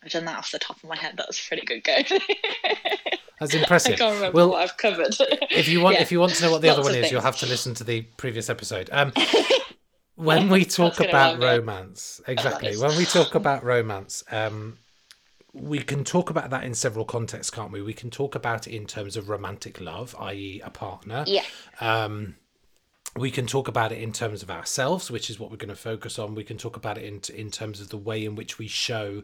[0.04, 1.16] I've done that off the top of my head.
[1.16, 1.96] That was a pretty good go.
[3.40, 3.94] That's impressive.
[3.94, 5.16] I can't remember Well, what I've covered.
[5.50, 6.02] if you want Yeah.
[6.02, 7.84] if you want to know what the other one is you'll have to listen to
[7.84, 9.12] the previous episode um
[10.18, 12.76] when we talk about romance exactly.
[12.76, 14.78] When we talk about romance um
[15.54, 17.82] we can talk about that in several contexts can't we?
[17.82, 21.24] We can talk about it in terms of romantic love i.e a partner.
[21.26, 21.44] Yeah,
[21.80, 22.36] um
[23.16, 25.76] we can talk about it in terms of ourselves which is what we're going to
[25.76, 26.34] focus on.
[26.34, 29.22] We can talk about it in in terms of the way in which we show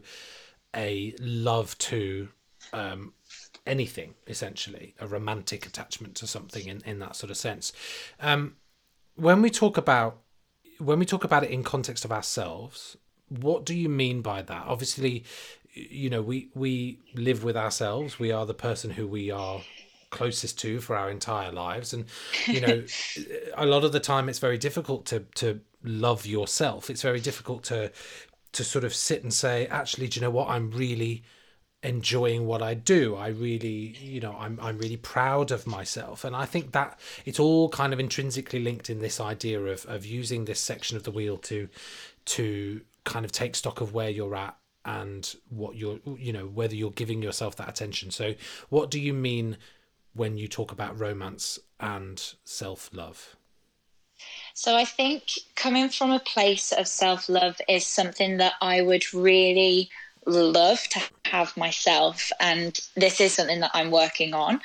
[0.73, 2.29] a love to
[2.71, 3.13] um
[3.67, 7.73] anything essentially a romantic attachment to something in, in that sort of sense.
[8.21, 8.55] Um
[9.15, 10.21] when we talk about
[10.79, 12.97] when we talk about it in context of ourselves
[13.29, 14.65] what do you mean by that?
[14.67, 15.23] Obviously
[15.73, 18.19] you know we we live with ourselves.
[18.19, 19.61] We are the person who we are
[20.09, 21.93] closest to for our entire lives.
[21.93, 22.05] And
[22.47, 22.83] you know
[23.57, 26.89] a lot of the time it's very difficult to to love yourself.
[26.89, 27.91] It's very difficult to
[28.53, 30.49] to sort of sit and say actually do you know what?
[30.49, 31.23] I'm really
[31.85, 33.15] enjoying what I do.
[33.15, 37.39] I really, you know, I'm I'm really proud of myself, and I think that it's
[37.39, 41.11] all kind of intrinsically linked in this idea of of using this section of the
[41.11, 41.69] wheel to
[42.25, 46.75] to kind of take stock of where you're at and what you're, you know, whether
[46.75, 48.11] you're giving yourself that attention.
[48.11, 48.35] So,
[48.69, 49.57] what do you mean
[50.13, 53.35] when you talk about romance and self love?
[54.53, 55.23] So I think
[55.55, 59.89] coming from a place of self love is something that I would really
[60.25, 62.31] love to have myself.
[62.39, 64.61] And this is something that I'm working on.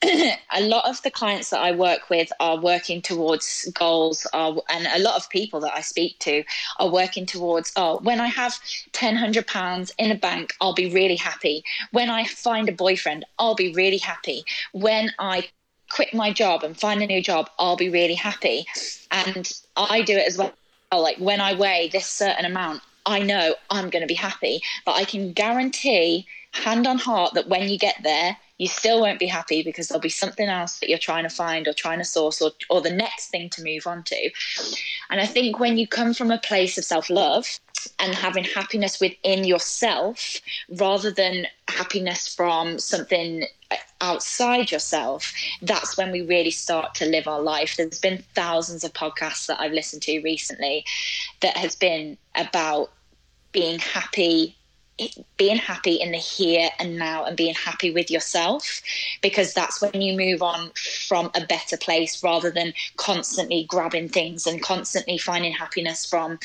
[0.04, 4.86] a lot of the clients that I work with are working towards goals, are, and
[4.86, 6.44] a lot of people that I speak to
[6.78, 8.52] are working towards, oh, when I have
[8.92, 11.64] £1,000 in a bank, I'll be really happy.
[11.90, 14.44] When I find a boyfriend, I'll be really happy.
[14.72, 15.48] When I
[15.90, 18.66] quit my job and find a new job, I'll be really happy.
[19.10, 20.52] And I do it as well.
[20.92, 24.94] Like when I weigh this certain amount, I know I'm going to be happy, but
[24.94, 29.26] I can guarantee, hand on heart, that when you get there, you still won't be
[29.26, 32.42] happy because there'll be something else that you're trying to find or trying to source
[32.42, 34.30] or, or the next thing to move on to.
[35.08, 37.58] And I think when you come from a place of self love
[37.98, 46.10] and having happiness within yourself rather than happiness from something uh, outside yourself, that's when
[46.10, 47.76] we really start to live our life.
[47.76, 50.84] There's been thousands of podcasts that I've listened to recently
[51.40, 52.90] that has been about
[53.58, 54.54] being happy
[55.36, 58.80] being happy in the here and now and being happy with yourself
[59.20, 60.70] because that's when you move on
[61.06, 66.38] from a better place rather than constantly grabbing things and constantly finding happiness from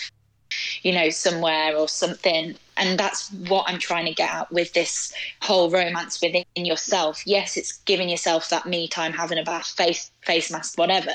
[0.81, 2.55] you know somewhere or something.
[2.75, 7.21] And that's what i'm trying to get at with this whole romance within yourself.
[7.25, 11.13] Yes it's giving yourself that me time having a bath face face mask whatever.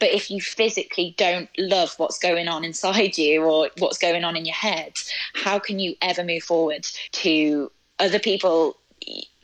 [0.00, 4.36] But if you physically don't love what's going on inside you or what's going on
[4.36, 4.94] in your head
[5.34, 8.76] how can you ever move forward to other people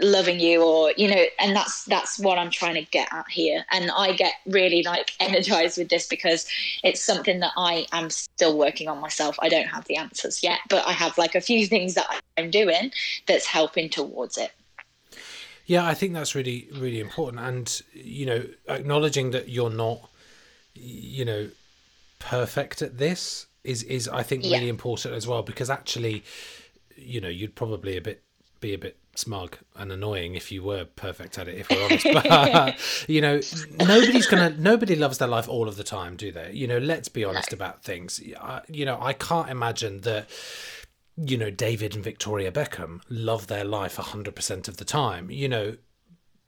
[0.00, 3.64] loving you or you know and that's that's what i'm trying to get at here
[3.70, 6.46] and i get really like energized with this because
[6.82, 10.58] it's something that i am still working on myself i don't have the answers yet
[10.68, 12.90] but i have like a few things that i'm doing
[13.26, 14.52] that's helping towards it
[15.66, 17.40] Yeah, I think that's really, really important.
[17.42, 20.10] And, you know, acknowledging that you're not,
[20.74, 21.48] you know,
[22.18, 24.58] perfect at this is, is I think, Yeah.
[24.58, 26.22] really important as well, because actually,
[26.96, 28.22] you know, you'd probably a bit
[28.60, 32.06] be a bit smug and annoying if you were perfect at it if we're honest.
[32.12, 32.72] But uh,
[33.08, 33.40] you know
[33.78, 36.52] nobody's gonna nobody loves their life all of the time do they?
[36.52, 37.56] You know let's be honest no.
[37.56, 38.20] about things.
[38.40, 40.28] Uh, you know i can't imagine that
[41.16, 45.30] you know david and victoria beckham love their life 100% of the time.
[45.30, 45.76] You know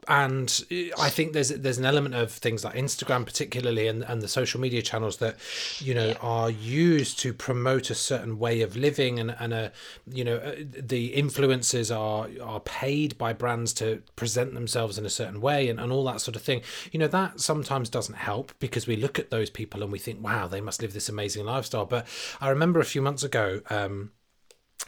[0.08, 0.64] and
[0.98, 4.60] I think there's there's an element of things like Instagram, particularly, and, and the social
[4.60, 5.36] media channels that
[5.78, 9.72] you know are used to promote a certain way of living, and and a
[10.06, 15.10] you know uh, the influencers are are paid by brands to present themselves in a
[15.10, 16.62] certain way, and, and all that sort of thing.
[16.92, 20.22] You know that sometimes doesn't help because we look at those people and we think,
[20.22, 21.86] wow, they must live this amazing lifestyle.
[21.86, 22.06] But
[22.40, 23.60] I remember a few months ago.
[23.70, 24.12] Um,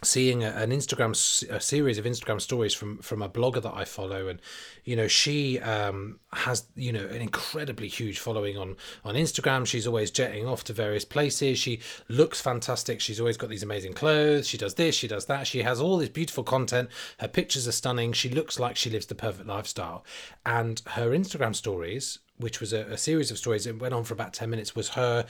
[0.01, 1.11] seeing an Instagram
[1.49, 4.41] a series of Instagram stories from from a blogger that I follow, and
[4.85, 9.65] you know she um, has you know an incredibly huge following on on Instagram.
[9.65, 11.59] She's always jetting off to various places.
[11.59, 13.01] She looks fantastic.
[13.01, 14.47] She's always got these amazing clothes.
[14.47, 14.95] She does this.
[14.95, 15.47] She does that.
[15.47, 16.89] She has all this beautiful content.
[17.19, 18.13] Her pictures are stunning.
[18.13, 20.05] She looks like she lives the perfect lifestyle,
[20.45, 22.19] and her Instagram stories.
[22.37, 23.67] Which was a, a series of stories.
[23.67, 24.73] It went on for about ten minutes.
[24.73, 25.25] Was her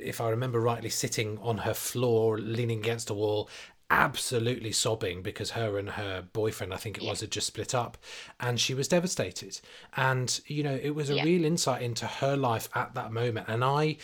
[0.00, 3.48] if I remember rightly, sitting on her floor, leaning against a wall,
[3.90, 7.96] absolutely sobbing because her and her boyfriend, I think it was, had just split up,
[8.38, 9.60] and she was devastated.
[9.96, 11.24] And you know, it was a yeah.
[11.24, 13.96] real insight into her life at that moment, and I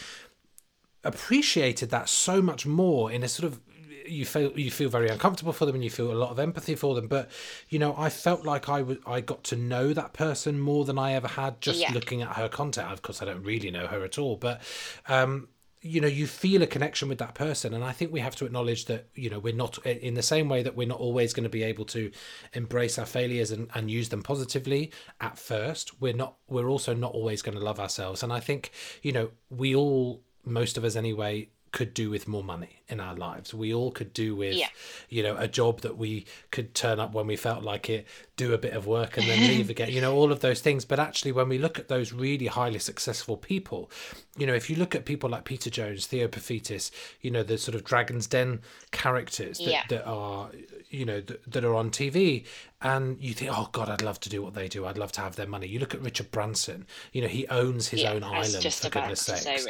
[1.05, 3.61] appreciated that so much more in a sort of
[4.07, 6.75] you feel you feel very uncomfortable for them and you feel a lot of empathy
[6.75, 7.31] for them but
[7.69, 10.99] you know i felt like i was i got to know that person more than
[10.99, 11.93] i ever had just yeah.
[11.93, 14.61] looking at her content of course i don't really know her at all but
[15.09, 15.49] um
[15.85, 18.47] you know you feel a connection with that person and i think we have to
[18.47, 21.45] acknowledge that you know we're not in the same way that we're not always going
[21.45, 22.11] to be able to
[22.55, 27.13] embrace our failures and, and use them positively at first we're not we're also not
[27.13, 28.23] always going to love ourselves.
[28.23, 28.73] And i think
[29.03, 33.17] you know we all most of us anyway could do with more money in our
[33.17, 33.53] lives.
[33.53, 34.69] We all could do with, yeah.
[35.09, 38.07] you know, a job that we could turn up when we felt like it,
[38.37, 40.85] do a bit of work and then leave again, you know, all of those things.
[40.85, 43.91] But actually, when we look at those really highly successful people,
[44.37, 47.59] you know, if you look at people like Peter Jones, Theo Paphitis, you know, the
[47.59, 48.61] sort of Dragon's Den
[48.93, 49.83] characters that, yeah.
[49.89, 50.51] that are,
[50.91, 52.47] you know, that, that are on TV,
[52.83, 54.87] and you think, oh God, I'd love to do what they do.
[54.87, 55.67] I'd love to have their money.
[55.67, 59.23] You look at Richard Branson, you know, he owns his yeah, own island, for goodness
[59.23, 59.69] sake.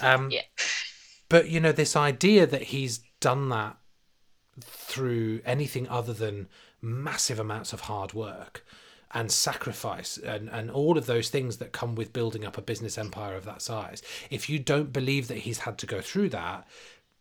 [0.00, 0.42] Um, yeah
[1.30, 3.78] but you know this idea that he's done that
[4.60, 6.48] through anything other than
[6.82, 8.66] massive amounts of hard work
[9.12, 12.98] and sacrifice and, and all of those things that come with building up a business
[12.98, 14.02] empire of that size.
[14.28, 16.66] If you don't believe that he's had to go through that,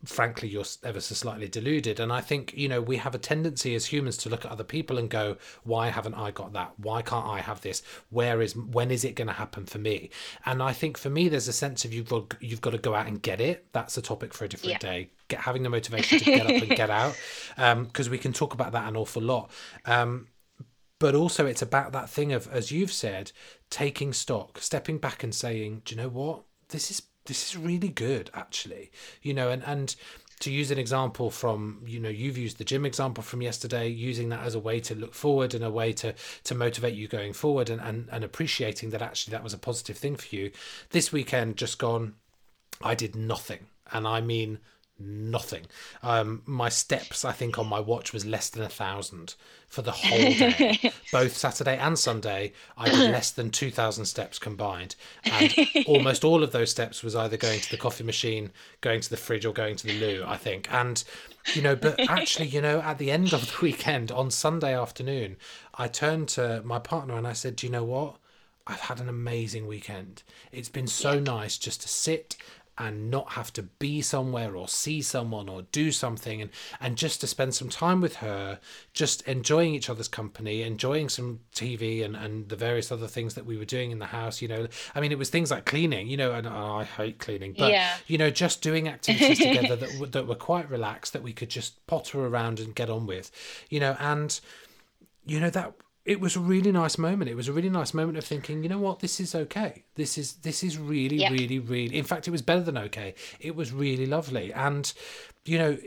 [0.05, 1.99] frankly you're ever so slightly deluded.
[1.99, 4.63] And i think you know we have a tendency as humans to look at other
[4.63, 6.73] people and go why haven't i got that?
[6.77, 7.81] Why can't i have this?
[8.09, 10.09] Where is when is it going to happen for me?
[10.45, 12.95] And i think for me there's a sense of you've got you've got to go
[12.95, 13.67] out and get it.
[13.73, 14.89] That's a topic for a different yeah.
[14.89, 15.09] day.
[15.27, 17.15] Get having the motivation to get up and get out
[17.57, 19.51] because um, we can talk about that an awful lot.
[19.85, 20.27] Um,
[20.99, 23.31] but also it's about that thing of as you've said
[23.69, 26.43] taking stock stepping back and saying do you know what?
[26.69, 28.91] This is this is really good actually.
[29.21, 29.95] You know and and
[30.39, 34.29] to use an example from you know you've used the gym example from yesterday using
[34.29, 36.13] that as a way to look forward and a way to
[36.43, 39.97] to motivate you going forward and and, and appreciating that actually that was a positive
[39.97, 40.51] thing for you.
[40.89, 42.15] This weekend just gone
[42.81, 43.67] i did nothing.
[43.91, 44.59] And i mean
[44.99, 45.65] nothing.
[46.03, 49.35] Um, my steps, I think, on my watch was less than a thousand
[49.67, 50.91] for the whole day.
[51.11, 54.95] Both Saturday and Sunday, I did less than 2,000 steps combined.
[55.23, 55.53] And
[55.87, 59.17] almost all of those steps was either going to the coffee machine, going to the
[59.17, 60.71] fridge, or going to the loo, I think.
[60.73, 61.03] And,
[61.53, 65.37] you know, but actually, you know, at the end of the weekend, on Sunday afternoon,
[65.75, 68.17] I turned to my partner and I said, Do you know what?
[68.69, 70.21] I've had an amazing weekend.
[70.51, 72.37] It's been so nice just to sit
[72.79, 76.41] and not have to be somewhere or see someone or do something.
[76.41, 76.49] And
[76.79, 78.59] and just to spend some time with her
[78.93, 83.45] just enjoying each other's company enjoying some tv and and the various other things that
[83.45, 84.67] we were doing in the house you know.
[84.95, 87.71] I mean it was things like cleaning you know and oh, i hate cleaning but
[87.71, 87.95] yeah.
[88.07, 91.85] you know just doing activities together that, that were quite relaxed that we could just
[91.87, 93.31] potter around and get on with
[93.69, 93.95] you know.
[93.99, 94.39] And
[95.25, 95.73] you know that
[96.09, 97.29] it was a really nice moment.
[97.29, 99.83] It was a really nice moment of thinking, you know what, this is okay.
[99.93, 101.31] This is this is really, yep.
[101.31, 101.95] really, really.
[101.95, 103.13] In fact, it was better than okay.
[103.39, 104.91] It was really lovely, and
[105.45, 105.77] you know,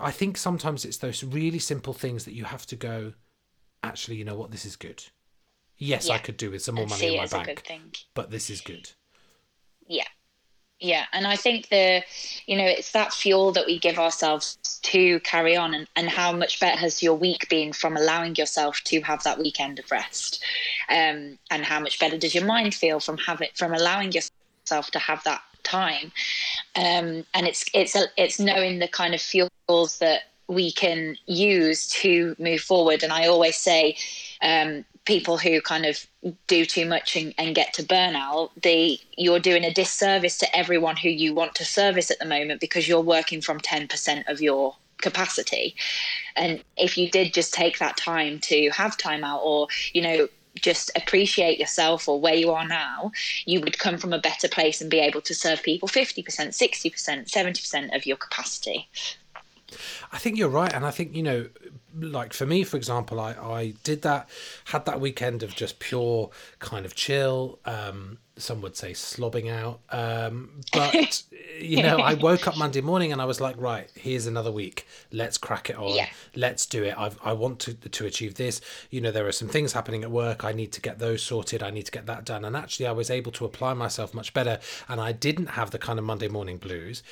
[0.00, 3.12] I think sometimes it's those really simple things that you have to go.
[3.84, 5.04] Actually, you know what, this is good.
[5.76, 6.14] Yes, yeah.
[6.14, 7.62] I could do with some more and money in my bank,
[8.14, 8.90] but this is good.
[9.86, 10.08] Yeah,
[10.80, 12.02] yeah and i think the
[12.46, 16.32] you know it's that fuel that we give ourselves to carry on and, and how
[16.32, 20.42] much better has your week been from allowing yourself to have that weekend of rest
[20.88, 24.98] um, and how much better does your mind feel from having from allowing yourself to
[24.98, 26.12] have that time
[26.76, 32.34] um, and it's it's it's knowing the kind of fuels that we can use to
[32.38, 33.02] move forward.
[33.02, 33.96] And I always say,
[34.42, 36.06] um, people who kind of
[36.46, 40.96] do too much and, and, get to burnout, they you're doing a disservice to everyone
[40.96, 44.76] who you want to service at the moment because you're working from 10% of your
[44.98, 45.74] capacity.
[46.36, 50.28] And if you did just take that time to have time out or, you know,
[50.56, 53.10] just appreciate yourself or where you are now,
[53.46, 57.30] you would come from a better place and be able to serve people 50%, 60%,
[57.30, 58.90] 70% of your capacity.
[60.12, 60.72] I think you're right.
[60.74, 61.48] And I think, you know,
[61.96, 64.28] like for me, for example, I, I did that,
[64.66, 67.58] had that weekend of just pure kind of chill.
[67.64, 69.80] Um, some would say slobbing out.
[69.90, 71.22] Um, but,
[71.60, 74.86] you know, I woke up Monday morning and I was like, right, here's another week.
[75.12, 75.94] Let's crack it on.
[75.94, 76.08] Yeah.
[76.34, 76.94] Let's do it.
[76.96, 78.60] I've, I want to, to achieve this.
[78.90, 80.44] You know, there are some things happening at work.
[80.44, 81.62] I need to get those sorted.
[81.62, 82.44] I need to get that done.
[82.44, 84.60] And actually, I was able to apply myself much better.
[84.88, 87.02] And I didn't have the kind of Monday morning blues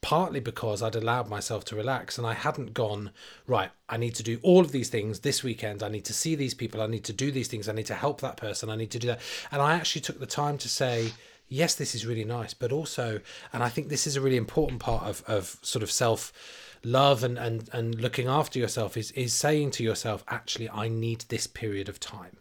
[0.00, 3.10] partly because I'd allowed myself to relax and I hadn't gone,
[3.46, 5.82] right, I need to do all of these things this weekend.
[5.82, 6.80] I need to see these people.
[6.80, 7.68] I need to do these things.
[7.68, 8.70] I need to help that person.
[8.70, 9.20] I need to do that.
[9.50, 11.12] And I actually took the time to say,
[11.48, 13.20] yes, this is really nice, but also,
[13.52, 16.32] and I think this is a really important part of, of sort of self
[16.84, 21.24] love and, and, and looking after yourself is, is saying to yourself, actually, I need
[21.28, 22.36] this period of time.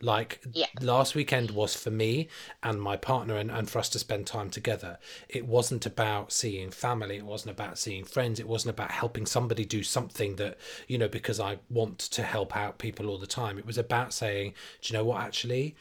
[0.00, 0.66] Like yeah.
[0.80, 2.28] last weekend was for me
[2.62, 4.98] and my partner and, and for us to spend time together.
[5.28, 9.64] It wasn't about seeing family, it wasn't about seeing friends, it wasn't about helping somebody
[9.64, 13.58] do something that, you know, because I want to help out people all the time.
[13.58, 15.76] It was about saying, do you know what actually?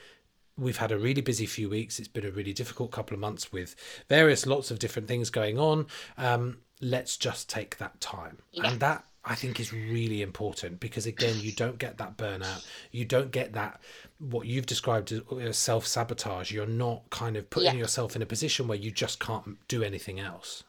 [0.58, 2.00] we've had a really busy few weeks.
[2.00, 3.76] It's been a really difficult couple of months with
[4.10, 5.86] various lots of different things going on.
[6.18, 8.40] Um, let's just take that time.
[8.52, 8.72] Yeah.
[8.72, 12.66] And that I think is really important because again, you don't get that burnout.
[12.92, 13.82] You don't get that
[14.20, 16.52] what you've described as uh, self sabotage.
[16.52, 17.80] You're not kind of putting yeah.
[17.80, 20.64] yourself in a position where you just can't do anything else.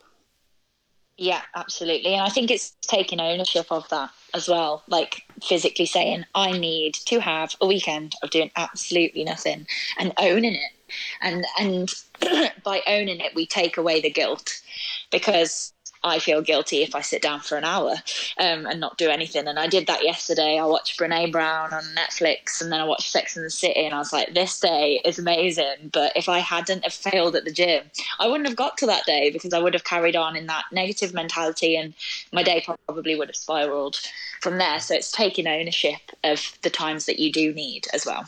[1.16, 2.14] Yeah, absolutely.
[2.14, 4.84] And I think it's taking ownership of that as well.
[4.86, 9.66] Like physically saying, I need to have a weekend of doing absolutely nothing
[9.98, 10.72] and owning it.
[11.20, 11.92] And and
[12.64, 14.62] by owning it, we take away the guilt
[15.10, 15.72] because
[16.02, 17.96] I feel guilty if I sit down for an hour
[18.38, 19.46] um, and not do anything.
[19.46, 20.58] And I did that yesterday.
[20.58, 23.94] I watched Brene Brown on Netflix and then I watched Sex and the City and
[23.94, 25.90] I was like, this day is amazing.
[25.92, 27.84] But if I hadn't have failed at the gym,
[28.18, 30.64] I wouldn't have got to that day because I would have carried on in that
[30.72, 31.94] negative mentality and
[32.32, 33.98] my day probably would have spiraled
[34.40, 34.80] from there.
[34.80, 38.26] So it's taking ownership of the times that you do need as well.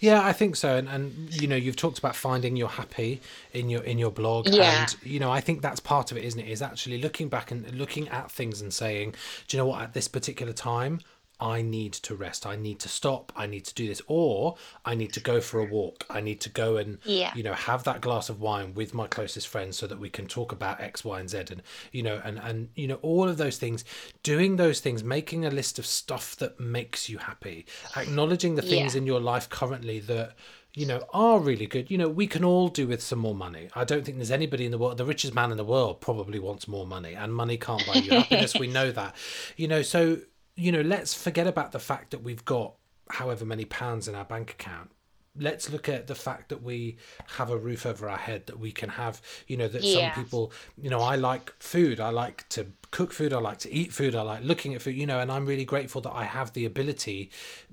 [0.00, 0.76] Yeah, I think so.
[0.76, 3.20] And, and you know, you've talked about finding your happy
[3.52, 4.48] in your in your blog.
[4.48, 4.80] Yeah.
[4.80, 6.48] And you know, I think that's part of it, isn't it?
[6.48, 9.14] Is actually looking back and looking at things and saying,
[9.46, 9.82] do you know what?
[9.82, 11.00] At this particular time,
[11.40, 12.46] I need to rest.
[12.46, 13.32] I need to stop.
[13.34, 16.04] I need to do this, or I need to go for a walk.
[16.10, 17.32] I need to go and yeah.
[17.34, 20.26] you know have that glass of wine with my closest friends so that we can
[20.26, 21.62] talk about X, Y, and Z, and
[21.92, 23.84] you know, and and you know all of those things.
[24.22, 27.66] Doing those things, making a list of stuff that makes you happy,
[27.96, 28.98] acknowledging the things yeah.
[28.98, 30.34] in your life currently that
[30.74, 31.90] you know, are really good.
[31.90, 33.68] You know, we can all do with some more money.
[33.74, 36.38] I don't think there's anybody in the world, the richest man in the world probably
[36.38, 38.54] wants more money, and money can't buy you happiness.
[38.54, 39.16] we know that.
[39.56, 40.18] You know, so
[40.60, 42.74] you know, let's forget about the fact that we've got
[43.08, 44.90] however many pounds in our bank account
[45.38, 46.96] let's look at the fact that we
[47.36, 50.12] have a roof over our head that we can have you know that yeah.
[50.12, 52.00] some people you know i like food.
[52.00, 53.32] I like to cook food.
[53.32, 54.16] I like to eat food.
[54.16, 56.64] I like looking at food you know and i'm really grateful that i have the
[56.64, 57.30] ability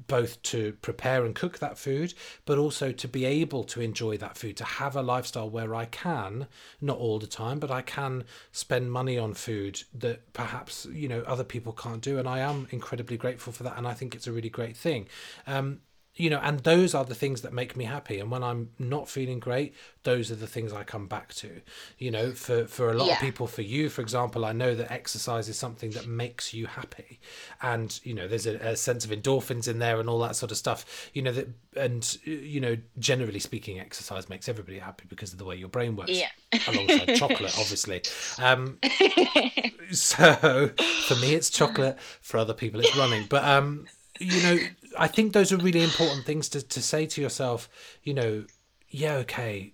[0.08, 2.14] both to prepare and cook that food
[2.46, 5.86] but also to be able to enjoy that food to have a lifestyle where i
[5.86, 6.48] can
[6.82, 11.22] not all the time but i can spend money on food that perhaps you know
[11.22, 12.20] other people can't do.
[12.20, 13.78] And i am incredibly grateful for that.
[13.78, 15.08] And i think it's a really great thing.
[15.46, 15.82] Um,
[16.18, 18.20] you know, and those are the things that make me happy.
[18.20, 21.62] And when I'm not feeling great, those are the things I come back to.
[22.00, 23.14] You know, for for a lot yeah.
[23.14, 26.66] of people, for you, for example, I know that exercise is something that makes you
[26.66, 27.20] happy,
[27.62, 30.52] and you know, there's a, a sense of endorphins in there and all that sort
[30.52, 31.10] of stuff.
[31.14, 35.46] You know that, and you know, generally speaking, exercise makes everybody happy because of the
[35.46, 36.12] way your brain works.
[36.12, 36.30] Yeah.
[36.68, 38.02] alongside chocolate, obviously.
[38.40, 38.80] Um,
[39.92, 40.72] so
[41.08, 42.00] for me, it's chocolate.
[42.22, 43.26] For other people, it's running.
[43.30, 43.88] But um,
[44.20, 44.58] you know,
[44.98, 47.70] I think those are really important things to, to say to yourself,
[48.04, 48.46] you know,
[48.90, 49.74] yeah, okay,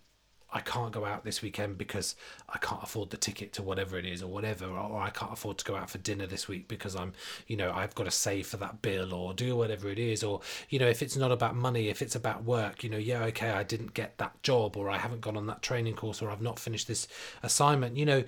[0.51, 2.15] I can't go out this weekend because
[2.47, 5.57] I can't afford the ticket to whatever it is or whatever, or I can't afford
[5.57, 7.13] to go out for dinner this week because I'm,
[7.47, 10.23] you know, I've got to save for that bill or do whatever it is.
[10.23, 13.23] Or, you know, if it's not about money, if it's about work, you know, yeah,
[13.25, 16.29] okay, I didn't get that job or I haven't gone on that training course or
[16.29, 17.07] I've not finished this
[17.41, 18.23] assignment, you know,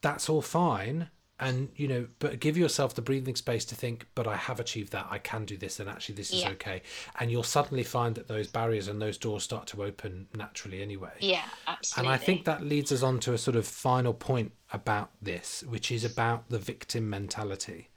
[0.00, 1.08] that's all fine
[1.40, 4.92] and you know but give yourself the breathing space to think but i have achieved
[4.92, 6.50] that i can do this and actually this is Yeah.
[6.50, 6.82] okay
[7.18, 11.10] and you'll suddenly find that those barriers and those doors start to open naturally anyway
[11.18, 14.52] Yeah, absolutely and i think that leads us on to a sort of final point
[14.72, 17.88] about this which is about the victim mentality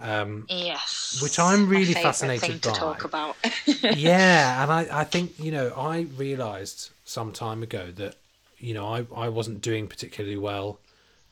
[0.00, 2.72] um, yes, which I'm really fascinated by.
[2.72, 3.36] talk about.
[3.96, 8.16] yeah and I, I think you know i realized some time ago that
[8.58, 10.80] you know i, I wasn't doing particularly well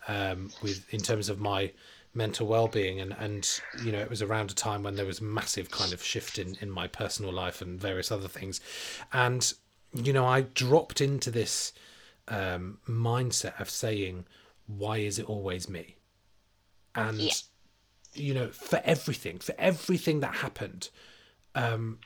[0.09, 1.73] um, with in terms of my
[2.15, 3.01] mental well-being.
[3.01, 6.03] And and you know it was around a time when there was massive kind of
[6.03, 8.61] shift in in my personal life and various other things.
[9.13, 9.53] And
[9.95, 11.73] you know i dropped into this
[12.29, 14.25] um, mindset of saying
[14.67, 15.97] why is it always me?
[16.95, 17.33] And Yeah.
[18.15, 20.91] you know for everything for everything that happened
[21.55, 21.99] um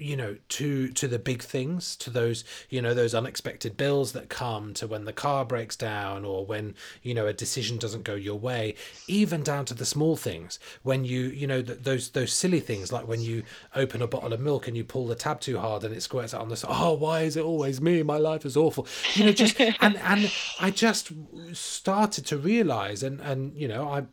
[0.00, 4.28] you know to to the big things to those you know those unexpected bills that
[4.28, 8.14] come to when the car breaks down or when you know a decision doesn't go
[8.14, 8.74] your way
[9.06, 10.58] even down to the small things.
[10.82, 13.42] When you you know th- those those silly things like when you
[13.74, 16.34] open a bottle of milk and you pull the tab too hard and it squirts
[16.34, 18.02] out on the side oh why is it always me?
[18.02, 18.86] My life is awful.
[19.14, 21.12] You know just and and i just
[21.52, 24.04] started to realize and and you know i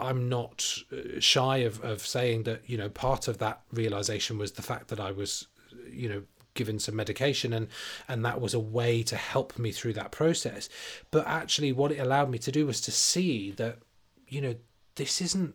[0.00, 4.52] I'm not uh, shy of, of saying that you know part of that realization was
[4.52, 5.46] the fact that I was
[5.90, 6.22] you know
[6.54, 7.68] given some medication and
[8.08, 10.68] and that was a way to help me through that process.
[11.10, 13.78] But actually what it allowed me to do was to see that
[14.26, 14.54] you know
[14.96, 15.54] this isn't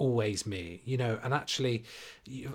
[0.00, 1.84] always me you know and actually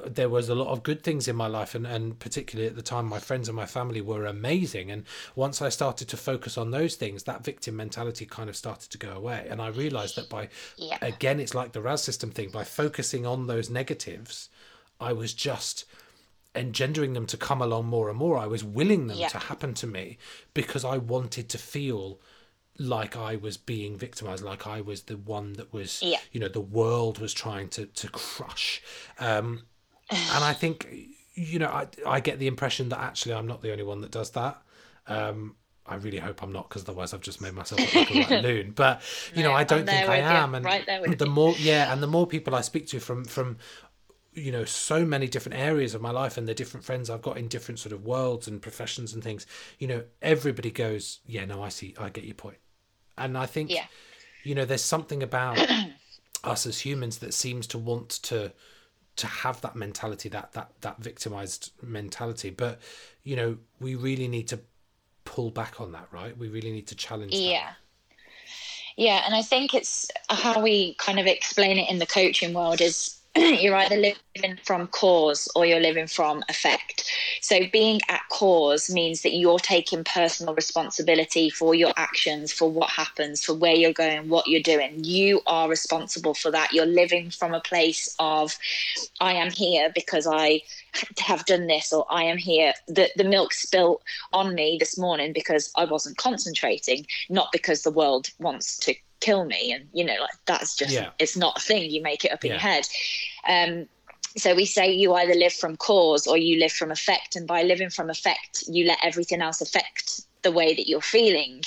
[0.08, 2.82] there was a lot of good things in my life and, and particularly at the
[2.82, 5.04] time my friends and my family were amazing and
[5.36, 8.98] once i started to focus on those things that victim mentality kind of started to
[8.98, 10.98] go away and i realized that by Yeah.
[11.04, 14.50] again it's like the ras system thing by focusing on those negatives
[15.00, 15.86] i was just
[16.56, 19.28] engendering them to come along more and more i was willing them Yeah.
[19.28, 20.18] to happen to me
[20.56, 22.20] because i wanted to feel
[22.78, 26.20] like I was being victimized, like I was the one that was, Yeah.
[26.32, 28.82] you know, the world was trying to to crush.
[29.20, 29.64] Um,
[30.10, 30.88] and I think,
[31.36, 34.12] you know, I I get the impression that actually I'm not the only one that
[34.12, 34.62] does that.
[35.08, 35.56] Um,
[35.88, 38.72] I really hope I'm not, because otherwise I've just made myself look like a loon.
[38.72, 39.02] But
[39.36, 40.56] you know, No, I don't think I with you, am.
[40.56, 40.86] And right
[41.18, 41.32] the you.
[41.32, 43.58] more, yeah, and the more people I speak to from from
[44.34, 47.38] you know so many different areas of my life and the different friends I've got
[47.38, 49.46] in different sort of worlds and professions and things
[49.80, 52.58] you know everybody goes yeah no I see I get your point
[53.18, 53.86] and I think Yeah.
[54.43, 55.57] you know there's something about
[56.43, 58.51] us as humans that seems to want to
[59.18, 62.80] to have that mentality that that that victimized mentality but
[63.24, 64.59] you know we really need to
[65.24, 67.38] pull back on that right we really need to challenge that.
[67.38, 67.70] Yeah.
[68.97, 72.80] Yeah, and I think it's how we kind of explain it in the coaching world
[72.80, 73.18] is
[73.60, 77.12] you're either living from cause or you're living from effect.
[77.42, 82.90] So being at cause means that you're taking personal responsibility for your actions, for what
[82.90, 85.04] happens, for where you're going, what you're doing.
[85.04, 86.72] You are responsible for that.
[86.72, 88.58] You're living from a place of
[89.20, 90.62] I am here because I
[91.20, 92.74] have done this or I am here.
[92.88, 97.92] The the milk spilt on me this morning because I wasn't concentrating, not because the
[97.92, 99.72] world wants to kill me.
[99.72, 101.11] And you know, like that's just Yeah.
[101.20, 101.89] it's not a thing.
[101.89, 102.88] You make it up in your head.
[103.47, 103.88] Um
[104.38, 107.63] so we say you either live from cause or you live from effect, and by
[107.63, 111.63] living from effect, you let everything else affect the way that you're feeling.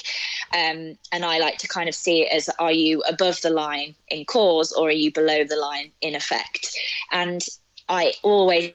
[0.52, 3.94] Um, and I like to kind of see it as: Are you above the line
[4.08, 6.68] in cause, or are you below the line in effect?
[7.10, 7.42] And
[7.88, 8.74] I always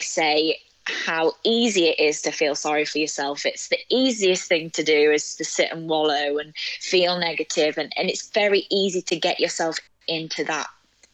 [0.00, 3.46] say how easy it is to feel sorry for yourself.
[3.46, 7.92] It's the easiest thing to do is to sit and wallow and feel negative, and,
[7.96, 9.78] and it's very easy to get yourself
[10.08, 10.68] into that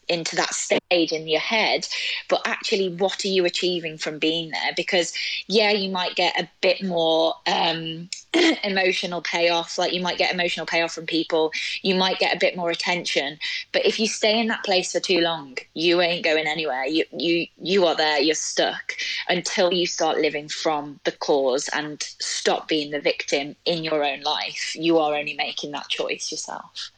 [0.09, 1.87] into that stage in your head
[2.29, 4.71] but actually what are you achieving from being there?
[4.75, 5.13] Because
[5.47, 8.09] yeah you might get a bit more um
[8.63, 11.51] emotional payoff like you might get emotional payoff from people
[11.81, 13.37] you might get a bit more attention
[13.71, 16.85] but if you stay in that place for too long you ain't going anywhere.
[16.85, 18.93] You you you are there you're stuck
[19.27, 24.21] until you start living from the cause and stop being the victim in your own
[24.21, 24.75] life.
[24.75, 26.91] You are only making that choice yourself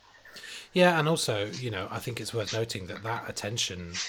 [0.73, 4.01] Yeah, and also, you know, I think it's worth noting that that attention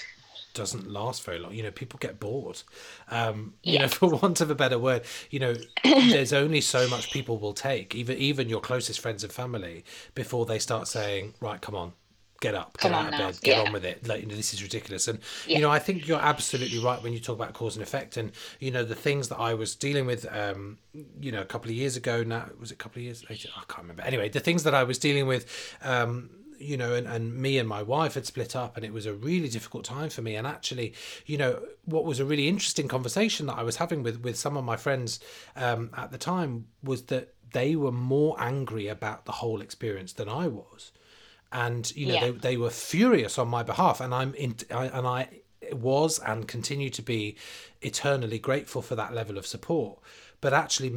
[0.53, 1.53] doesn't last very long.
[1.53, 2.61] You know, people get bored.
[3.09, 7.09] Um, you know, for want of a better word, you know, there's only so much
[7.09, 9.83] people will take, even even your closest friends and family,
[10.15, 11.93] before they start saying, "Right, come on,
[12.39, 13.63] get up, Come get out of now." bed, get Yeah.
[13.63, 15.07] on with it." Like, you know, this is ridiculous.
[15.07, 15.55] And Yeah.
[15.57, 18.15] you know, I think you're absolutely right when you talk about cause and effect.
[18.17, 20.77] And you know, the things that I was dealing with, um,
[21.19, 23.27] you know, a couple of years ago now, was it a couple of years?
[23.29, 23.49] Later?
[23.55, 24.03] I can't remember.
[24.03, 25.45] Anyway, the things that I was dealing with.
[25.81, 26.29] Um,
[26.63, 29.13] you know, and, and me and my wife had split up, and it was a
[29.13, 30.35] really difficult time for me.
[30.35, 30.93] And actually,
[31.25, 34.57] you know, what was a really interesting conversation that I was having with with some
[34.57, 35.19] of my friends
[35.55, 40.27] um, at the time was that they were more angry about the whole experience than
[40.29, 40.91] I was.
[41.51, 42.21] and you know Yeah.
[42.25, 45.21] they, they were furious on my behalf and i'm in I, and i
[45.71, 47.35] was and continue to be
[47.81, 49.99] eternally grateful for that level of support
[50.41, 50.91] but actually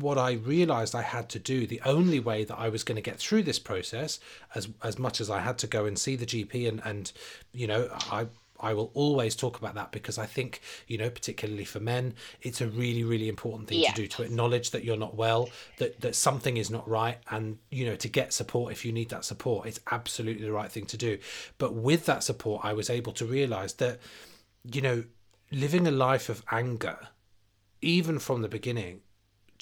[0.00, 3.02] what i realized i had to do the only way that i was going to
[3.02, 4.18] get through this process
[4.54, 7.12] as as much as i had to go and see the gp and and
[7.52, 8.26] you know i
[8.64, 12.60] I will always talk about that because I think, you know, particularly for men, it's
[12.60, 13.90] a really, really important thing Yeah.
[13.90, 17.58] to do to acknowledge that you're not well, that, that something is not right, and,
[17.72, 20.86] you know, to get support if you need that support, it's absolutely the right thing
[20.86, 21.18] to do.
[21.58, 23.98] But with that support, I was able to realize that,
[24.72, 25.04] you know,
[25.50, 27.08] living a life of anger,
[27.80, 29.00] even from the beginning,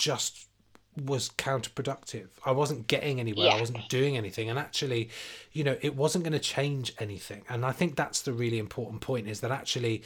[0.01, 0.47] just
[0.97, 2.29] was counterproductive.
[2.45, 3.51] I wasn't getting anywhere.
[3.51, 4.51] I wasn't doing anything.
[4.51, 5.11] And actually,
[5.53, 7.43] you know, it wasn't going to change anything.
[7.49, 10.03] And I think that's the really important point is that actually,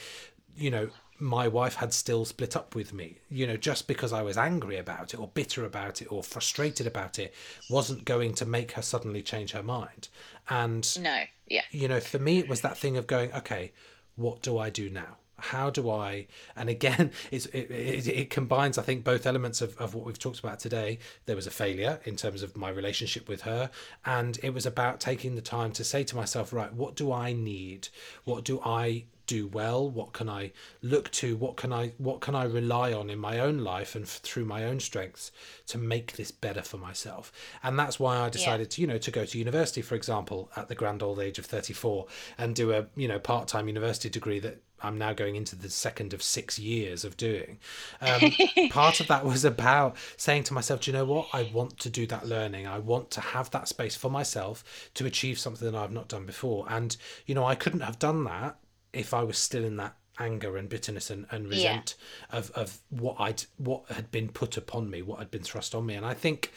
[0.55, 3.17] you know, my wife had still split up with me.
[3.29, 6.85] You know, just because I was angry about it or bitter about it or frustrated
[6.85, 7.33] about it
[7.69, 10.09] wasn't going to make her suddenly change her mind.
[10.49, 11.23] And No.
[11.47, 11.63] Yeah.
[11.71, 13.71] you know, for me, it was that thing of going, okay,
[14.15, 15.17] what do I do now?
[15.37, 16.27] How do I?
[16.55, 20.39] And again, it, it, it combines, I think, both elements of, of what we've talked
[20.39, 20.99] about today.
[21.25, 23.69] There was a failure in terms of my relationship with her,
[24.05, 27.33] and it was about taking the time to say to myself, right, what do I
[27.33, 27.89] need?
[28.23, 30.51] What do I do well what can i
[30.81, 34.05] look to what can i what can i rely on in my own life and
[34.05, 35.31] f- through my own strengths
[35.67, 37.31] to make this better for myself?
[37.63, 40.67] And that's why i decided to you know to go to university for example at
[40.67, 42.07] the grand old age of 34
[42.37, 46.13] and do a you know part-time university degree that i'm now going into the second
[46.13, 47.57] of six years of doing.
[48.01, 48.31] Um,
[48.69, 51.27] part of that was about saying to myself do you know what?
[51.33, 52.67] I want to do that learning.
[52.67, 54.63] I want to have that space for myself
[54.95, 56.65] to achieve something that i've not done before.
[56.69, 56.95] And
[57.25, 58.57] you know i couldn't have done that
[58.95, 61.95] if I was still in that anger and bitterness and, and resent
[62.31, 65.85] of, of what I'd what had been put upon me, what had been thrust on
[65.85, 65.95] me.
[65.95, 66.51] And I think,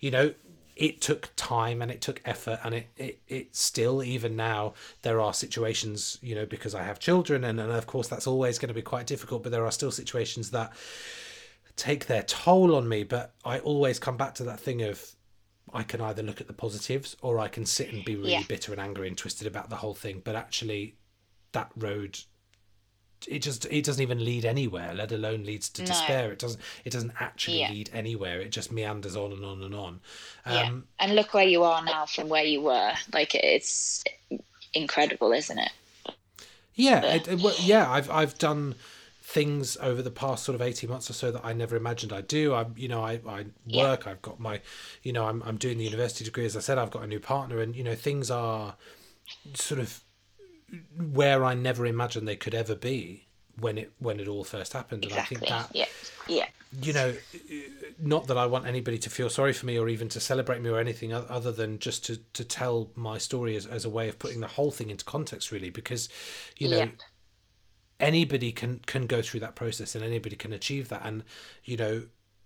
[0.00, 0.32] you know,
[0.76, 5.20] it took time and it took effort and it, it, it still even now there
[5.20, 8.68] are situations, you know, because I have children and, and of course that's always going
[8.68, 10.72] to be quite difficult, but there are still situations that
[11.76, 13.02] take their toll on me.
[13.04, 15.04] But I always come back to that thing of
[15.72, 18.42] I can either look at the positives or I can sit and be really Yeah.
[18.48, 20.22] bitter and angry and twisted about the whole thing.
[20.24, 20.96] But actually
[21.52, 22.18] that road
[23.28, 25.88] it just it doesn't even lead anywhere let alone leads to No.
[25.88, 27.70] despair it doesn't it doesn't actually Yeah.
[27.70, 30.00] lead anywhere it just meanders on and on and on
[30.46, 30.68] yeah.
[30.68, 32.92] um And look where you are now from where you were.
[33.12, 34.02] Like it's
[34.72, 35.72] incredible, isn't it?
[36.74, 38.74] yeah it, it- well, yeah i've i've done
[39.22, 42.26] things over the past sort of 18 months or so that i never imagined i'd
[42.26, 43.84] do i'm you know i i Yeah.
[43.84, 44.60] work i've got my
[45.02, 47.20] you know i'm, I'm doing the university degree as i said i've got a new
[47.20, 48.76] partner and you know things are
[49.54, 50.00] sort of
[51.12, 53.26] where i never imagined they could ever be
[53.58, 55.86] when it when it all first happened and i think that Yeah.
[56.28, 56.46] Yeah.
[56.80, 57.12] you know,
[57.98, 60.70] not that I want anybody to feel sorry for me or even to celebrate me
[60.70, 64.20] or anything other than just to, to tell my story as, as a way of
[64.20, 66.08] putting the whole thing into context, really, because,
[66.56, 66.88] you know, Yeah.
[67.98, 71.02] anybody can, can go through that process and anybody can achieve that.
[71.04, 71.24] And,
[71.64, 72.04] you know,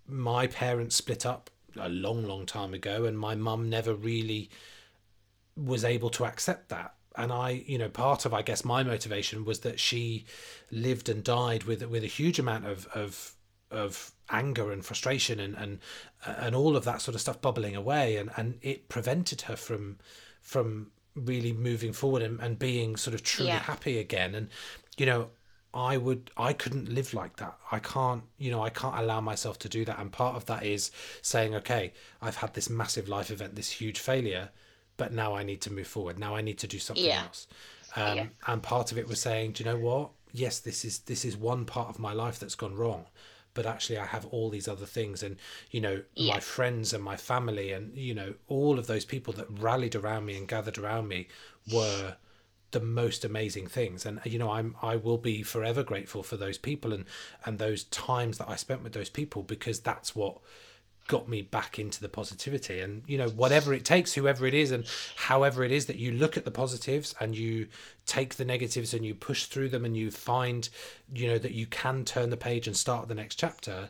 [0.08, 4.48] my parents split up a long, long time ago and my mum never really
[5.56, 9.44] was able to accept that and i you know part of i guess my motivation
[9.44, 10.24] was that she
[10.70, 13.34] lived and died with with a huge amount of of
[13.70, 15.78] of anger and frustration and and
[16.24, 19.98] and all of that sort of stuff bubbling away and and it prevented her from
[20.40, 23.58] from really moving forward and, and being sort of truly Yeah.
[23.60, 24.48] happy again and
[24.96, 25.30] you know
[25.72, 27.58] I would I couldn't live like that.
[27.72, 29.98] I can't, you know, I can't allow myself to do that.
[29.98, 31.92] And part of that is saying, okay,
[32.22, 34.50] I've had this massive life event, this huge failure,
[34.96, 36.18] but now I need to move forward.
[36.18, 37.24] Now I need to do something Yeah.
[37.24, 37.46] else.
[37.96, 38.26] Um, Yeah.
[38.46, 40.10] And part of it was saying, do you know what?
[40.32, 43.06] Yes, this is this is one part of my life that's gone wrong,
[43.54, 45.36] but actually I have all these other things, and
[45.70, 49.46] you know, my friends and my family, and you know, all of those people that
[49.50, 51.28] rallied around me and gathered around me
[51.66, 52.16] were
[52.72, 56.58] the most amazing things and you know i'm i will be forever grateful for those
[56.58, 57.04] people and
[57.44, 60.38] and those times that i spent with those people because that's what
[61.06, 62.80] got me back into the positivity.
[62.80, 64.84] And you know whatever it takes whoever it is and
[65.16, 67.68] however it is that you look at the positives and you
[68.06, 70.68] take the negatives and you push through them and you find
[71.14, 73.88] you know that you can turn the page and start the next chapter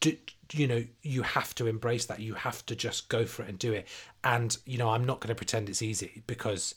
[0.00, 0.16] do,
[0.52, 2.20] you know you have to embrace that.
[2.20, 3.86] You have to just go for it and do it.
[4.24, 6.74] And you know i'm not going to pretend it's easy because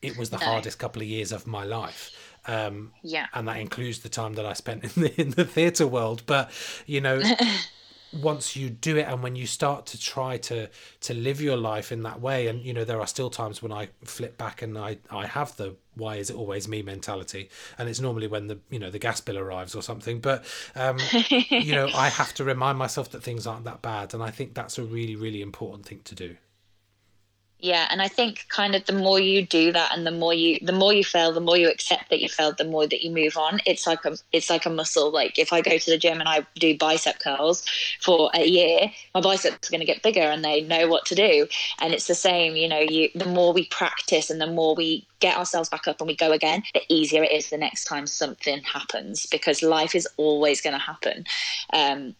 [0.00, 0.46] it was the No.
[0.46, 2.12] hardest couple of years of my life.
[2.46, 3.26] Um Yeah.
[3.34, 6.22] and that includes the time that i spent in the in the theater world.
[6.26, 6.50] But
[6.86, 7.20] you know
[8.12, 10.68] once you do it and when you start to try to
[11.00, 13.70] to live your life in that way and you know there are still times when
[13.72, 17.88] i flip back and i i have the why is it always me mentality and
[17.88, 20.44] it's normally when the you know the gas bill arrives or something but
[20.74, 20.96] um
[21.50, 24.54] you know i have to remind myself that things aren't that bad and i think
[24.54, 26.36] that's a really really important thing to do
[27.58, 30.58] yeah and i think kind of the more you do that and the more you
[30.62, 33.10] the more you fail the more you accept that you failed the more that you
[33.10, 33.60] move on.
[33.66, 35.10] It's like a it's like a muscle.
[35.10, 37.64] Like if i go to the gym and i do bicep curls
[38.00, 41.14] for a year my biceps are going to get bigger and they know what to
[41.14, 41.46] do.
[41.80, 45.06] And it's the same you know you the more we practice and the more we
[45.20, 48.06] get ourselves back up and we go again the easier it is the next time
[48.06, 51.24] something happens because life is always going to happen.
[51.72, 52.14] Um,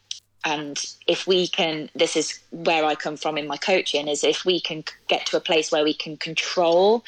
[0.44, 4.44] and if we can this is where i come from in my coaching is if
[4.44, 7.04] we can get to a place where we can control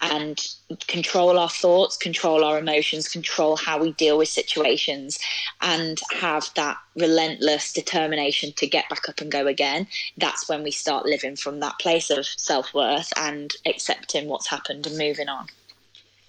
[0.00, 0.54] and
[0.86, 5.18] control our thoughts control our emotions control how we deal with situations
[5.60, 9.86] and have that relentless determination to get back up and go again
[10.16, 14.96] that's when we start living from that place of self-worth and accepting what's happened and
[14.96, 15.46] moving on.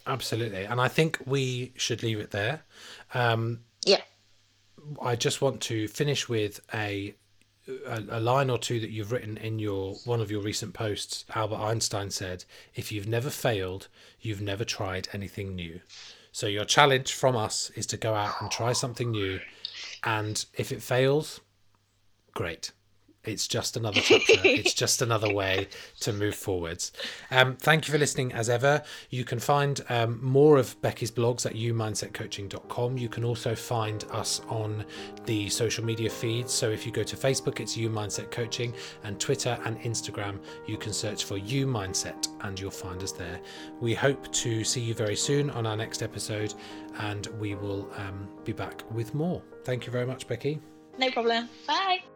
[0.07, 0.65] Absolutely.
[0.65, 2.61] And i think we should leave it there.
[3.13, 4.01] Um, yeah
[5.01, 7.15] I just want to finish with a,
[7.87, 11.25] a, a line or two that you've written in your one of your recent posts.
[11.35, 13.87] Albert Einstein said, "If you've never failed,
[14.19, 15.81] you've never tried anything new."
[16.31, 19.39] So your challenge from us is to go out and try something new,
[20.03, 21.41] and if it fails,
[22.33, 22.71] great.
[23.23, 24.33] It's just another chapter.
[24.43, 25.67] it's just another way
[25.99, 26.91] to move forwards.
[27.29, 28.83] Um, thank you for listening as ever.
[29.09, 32.97] You can find um, more of Becky's blogs at umindsetcoaching.com.
[32.97, 34.85] You can also find us on
[35.25, 36.51] the social media feeds.
[36.51, 40.77] So if you go to Facebook, it's U Mindset Coaching, and Twitter and Instagram, you
[40.77, 43.39] can search for U Mindset and you'll find us there.
[43.79, 46.53] We hope to see you very soon on our next episode,
[46.99, 49.41] and we will um, be back with more.
[49.63, 50.59] Thank you very much, Becky.
[50.97, 51.49] No problem.
[51.67, 52.10] Bye.